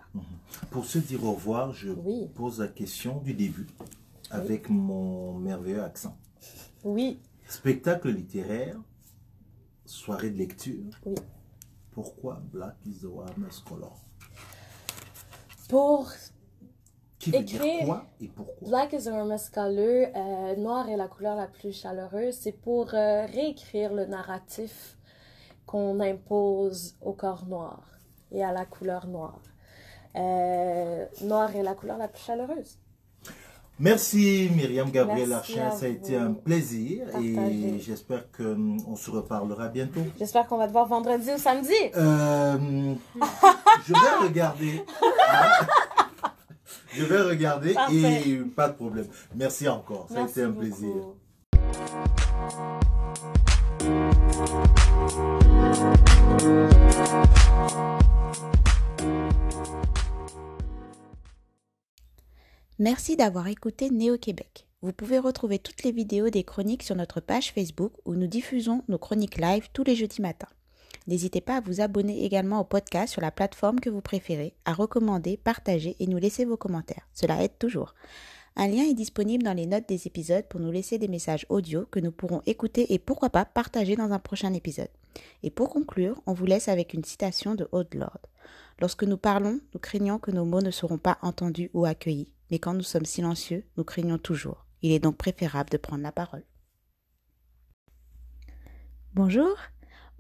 Pour 0.71 0.85
se 0.85 0.99
dire 0.99 1.25
au 1.25 1.33
revoir, 1.33 1.73
je 1.73 1.91
Oui. 1.91 2.29
pose 2.35 2.61
la 2.61 2.69
question 2.69 3.19
du 3.21 3.35
début 3.35 3.67
avec 4.31 4.69
mon 4.69 5.35
merveilleux 5.35 5.83
accent. 5.83 6.17
Oui. 6.85 7.21
Spectacle 7.49 8.09
littéraire, 8.11 8.77
soirée 9.87 10.31
de 10.31 10.39
lecture. 10.39 10.85
Oui. 11.05 11.15
Pourquoi 11.93 12.41
Black 12.53 12.77
is 12.87 13.01
the 13.01 13.05
warmest 13.05 13.65
color 13.65 13.95
Pour 15.69 16.11
Qui 17.23 17.31
veut 17.31 17.39
dire 17.45 17.63
Écrire- 17.63 17.85
quoi 17.87 18.05
et 18.21 18.27
pourquoi? 18.27 18.69
Black 18.69 18.93
is 18.95 19.09
a 19.09 19.13
Romance 19.13 19.49
Scholar, 19.55 20.09
euh, 20.17 20.57
noir 20.57 20.89
est 20.89 20.97
la 20.97 21.07
couleur 21.07 21.37
la 21.37 21.47
plus 21.47 21.73
chaleureuse, 21.73 22.35
c'est 22.41 22.51
pour 22.51 22.93
euh, 22.95 23.27
réécrire 23.27 23.93
le 23.93 24.07
narratif 24.07 24.99
qu'on 25.65 26.01
impose 26.01 26.97
au 27.01 27.13
corps 27.13 27.47
noir 27.47 27.81
et 28.33 28.43
à 28.43 28.51
la 28.51 28.65
couleur 28.65 29.07
noire. 29.07 29.39
Euh, 30.17 31.07
noir 31.23 31.55
est 31.55 31.63
la 31.63 31.75
couleur 31.75 31.97
la 31.97 32.09
plus 32.09 32.23
chaleureuse. 32.25 32.79
Merci 33.79 34.51
Myriam 34.55 34.91
Gabriel 34.91 35.33
Archin, 35.33 35.71
ça 35.71 35.87
a 35.87 35.89
été 35.89 36.17
un 36.17 36.33
plaisir 36.33 37.07
et 37.21 37.79
j'espère 37.79 38.31
qu'on 38.33 38.97
se 38.97 39.11
reparlera 39.13 39.69
bientôt. 39.69 40.01
J'espère 40.19 40.47
qu'on 40.49 40.59
va 40.59 40.67
te 40.67 40.73
voir 40.73 40.87
vendredi 40.89 41.31
ou 41.35 41.39
samedi. 41.39 41.73
Euh, 41.97 42.95
je 43.87 43.93
vais 43.93 44.27
regarder. 44.29 44.85
Je 46.93 47.05
vais 47.05 47.23
regarder 47.23 47.75
Parfait. 47.75 48.29
et 48.29 48.37
pas 48.39 48.69
de 48.69 48.75
problème. 48.75 49.07
Merci 49.35 49.69
encore, 49.69 50.09
ça 50.11 50.25
a 50.25 50.29
été 50.29 50.43
un 50.43 50.49
beaucoup. 50.49 50.61
plaisir. 50.61 50.93
Merci 62.79 63.17
d'avoir 63.17 63.47
écouté 63.47 63.91
Néo-Québec. 63.91 64.67
Vous 64.83 64.93
pouvez 64.93 65.21
retrouver 65.21 65.61
toutes 65.61 65.85
les 65.85 65.93
vidéos 65.93 66.31
des 66.31 66.43
chroniques 66.43 66.83
sur 66.83 66.97
notre 66.97 67.21
page 67.21 67.53
Facebook 67.53 67.93
où 68.05 68.15
nous 68.17 68.27
diffusons 68.27 68.83
nos 68.89 68.99
chroniques 68.99 69.39
live 69.39 69.69
tous 69.73 69.85
les 69.85 69.95
jeudis 69.95 70.21
matins. 70.21 70.49
N'hésitez 71.07 71.41
pas 71.41 71.57
à 71.57 71.61
vous 71.61 71.81
abonner 71.81 72.25
également 72.25 72.61
au 72.61 72.65
podcast 72.65 73.13
sur 73.13 73.23
la 73.23 73.31
plateforme 73.31 73.81
que 73.81 73.91
vous 73.91 74.01
préférez, 74.01 74.55
à 74.65 74.73
recommander, 74.73 75.37
partager 75.37 75.97
et 75.99 76.07
nous 76.07 76.19
laisser 76.19 76.45
vos 76.45 76.57
commentaires. 76.57 77.09
Cela 77.13 77.43
aide 77.43 77.59
toujours. 77.59 77.95
Un 78.55 78.69
lien 78.69 78.85
est 78.85 78.95
disponible 78.95 79.43
dans 79.43 79.55
les 79.55 79.67
notes 79.67 79.89
des 79.89 80.07
épisodes 80.07 80.47
pour 80.49 80.61
nous 80.61 80.71
laisser 80.71 80.99
des 80.99 81.09
messages 81.09 81.47
audio 81.49 81.87
que 81.91 82.01
nous 82.01 82.13
pourrons 82.13 82.43
écouter 82.45 82.93
et 82.93 82.99
pourquoi 82.99 83.31
pas 83.31 83.47
partager 83.47 83.97
dans 83.97 84.13
un 84.13 84.19
prochain 84.19 84.53
épisode. 84.53 84.91
Et 85.43 85.51
pour 85.51 85.71
conclure, 85.71 86.21
on 86.27 86.35
vous 86.35 86.45
laisse 86.47 86.69
avec 86.69 86.93
une 86.93 87.05
citation 87.05 87.55
de 87.55 87.69
Haute 87.73 87.95
Lord. 87.95 88.21
Lorsque 88.79 89.05
nous 89.05 89.17
parlons, 89.17 89.61
nous 89.73 89.81
craignons 89.81 90.19
que 90.19 90.31
nos 90.31 90.45
mots 90.45 90.61
ne 90.61 90.71
seront 90.71 90.99
pas 90.99 91.19
entendus 91.23 91.71
ou 91.73 91.85
accueillis, 91.85 92.33
mais 92.51 92.59
quand 92.59 92.75
nous 92.75 92.83
sommes 92.83 93.07
silencieux, 93.07 93.65
nous 93.77 93.85
craignons 93.85 94.19
toujours. 94.19 94.67
Il 94.83 94.93
est 94.93 94.99
donc 94.99 95.17
préférable 95.17 95.71
de 95.71 95.77
prendre 95.79 96.03
la 96.03 96.13
parole. 96.13 96.45
Bonjour, 99.15 99.57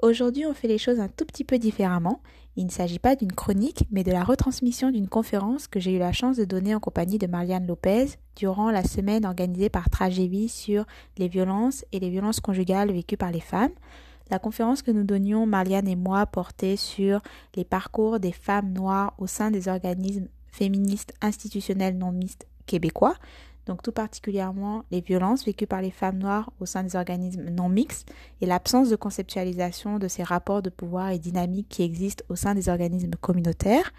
aujourd'hui 0.03 0.45
on 0.45 0.53
fait 0.53 0.69
les 0.69 0.79
choses 0.79 1.01
un 1.01 1.09
tout 1.09 1.25
petit 1.25 1.45
peu 1.45 1.59
différemment. 1.59 2.21
Il 2.57 2.67
ne 2.67 2.71
s'agit 2.71 2.99
pas 2.99 3.17
d'une 3.17 3.33
chronique, 3.33 3.85
mais 3.91 4.05
de 4.05 4.12
la 4.12 4.25
retransmission 4.25 4.91
d'une 4.91 5.09
conférence 5.09 5.69
que 5.69 5.81
j'ai 5.81 5.95
eu 5.95 5.99
la 5.99 6.12
chance 6.12 6.37
de 6.37 6.45
donner 6.45 6.75
en 6.75 6.81
compagnie 6.81 7.17
de 7.17 7.27
Marianne 7.27 7.67
Lopez 7.67 8.09
durant 8.37 8.71
la 8.71 8.85
semaine 8.85 9.25
organisée 9.25 9.71
par 9.71 9.88
Tragévie 9.88 10.51
sur 10.51 10.85
les 11.17 11.29
violences 11.29 11.87
et 11.93 12.01
les 12.01 12.11
violences 12.11 12.41
conjugales 12.41 12.93
vécues 12.93 13.17
par 13.17 13.31
les 13.31 13.41
femmes. 13.41 13.73
La 14.31 14.38
conférence 14.38 14.83
que 14.83 14.91
nous 14.91 15.05
donnions, 15.05 15.47
Marianne 15.47 15.88
et 15.88 15.97
moi, 15.97 16.27
portait 16.27 16.77
sur 16.77 17.21
les 17.55 17.65
parcours 17.65 18.21
des 18.21 18.33
femmes 18.33 18.73
noires 18.73 19.15
au 19.19 19.27
sein 19.27 19.51
des 19.51 19.69
organismes 19.69 20.29
féministes 20.47 21.15
institutionnels 21.23 21.97
non 21.97 22.12
mixtes 22.12 22.47
québécois, 22.67 23.15
donc 23.66 23.83
tout 23.83 23.92
particulièrement 23.92 24.85
les 24.90 25.01
violences 25.01 25.44
vécues 25.44 25.66
par 25.66 25.83
les 25.83 25.90
femmes 25.90 26.18
noires 26.18 26.51
au 26.61 26.66
sein 26.66 26.83
des 26.83 26.96
organismes 26.96 27.48
non 27.51 27.68
mixtes 27.68 28.12
et 28.40 28.46
l'absence 28.46 28.88
de 28.88 28.96
conceptualisation 28.96 29.98
de 29.98 30.09
ces 30.09 30.22
rapports 30.22 30.62
de 30.62 30.70
pouvoir 30.70 31.11
et 31.11 31.18
dynamiques 31.18 31.68
qui 31.68 31.83
existent 31.83 32.25
au 32.29 32.37
sein 32.37 32.55
des 32.55 32.68
organismes 32.68 33.14
communautaires. 33.20 33.92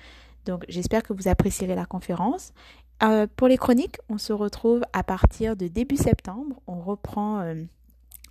Donc 0.45 0.65
j'espère 0.67 1.03
que 1.03 1.13
vous 1.13 1.27
apprécierez 1.27 1.75
la 1.75 1.85
conférence. 1.85 2.53
Euh, 3.01 3.27
pour 3.35 3.47
les 3.47 3.57
chroniques, 3.57 3.97
on 4.09 4.17
se 4.17 4.33
retrouve 4.33 4.81
à 4.93 5.03
partir 5.03 5.55
de 5.55 5.67
début 5.67 5.97
septembre. 5.97 6.61
On 6.67 6.79
reprend 6.79 7.39
euh, 7.39 7.63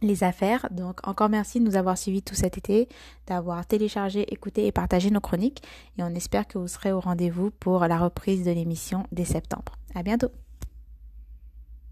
les 0.03 0.25
affaires. 0.25 0.69
Donc 0.71 1.07
encore 1.07 1.29
merci 1.29 1.61
de 1.61 1.65
nous 1.65 1.77
avoir 1.77 1.97
suivis 1.97 2.23
tout 2.23 2.35
cet 2.35 2.59
été, 2.59 2.89
d'avoir 3.27 3.67
téléchargé, 3.67 4.33
écouté 4.33 4.67
et 4.67 4.73
partagé 4.73 5.11
nos 5.11 5.21
chroniques. 5.21 5.63
Et 5.99 6.03
on 6.03 6.15
espère 6.15 6.47
que 6.47 6.59
vous 6.59 6.69
serez 6.69 6.93
au 6.93 7.01
rendez-vous 7.01 7.51
pour 7.51 7.81
la 7.87 7.99
reprise 7.99 8.45
de 8.45 8.51
l'émission 8.51 9.05
dès 9.13 9.25
septembre. 9.25 9.73
À 9.95 10.03
bientôt. 10.03 10.31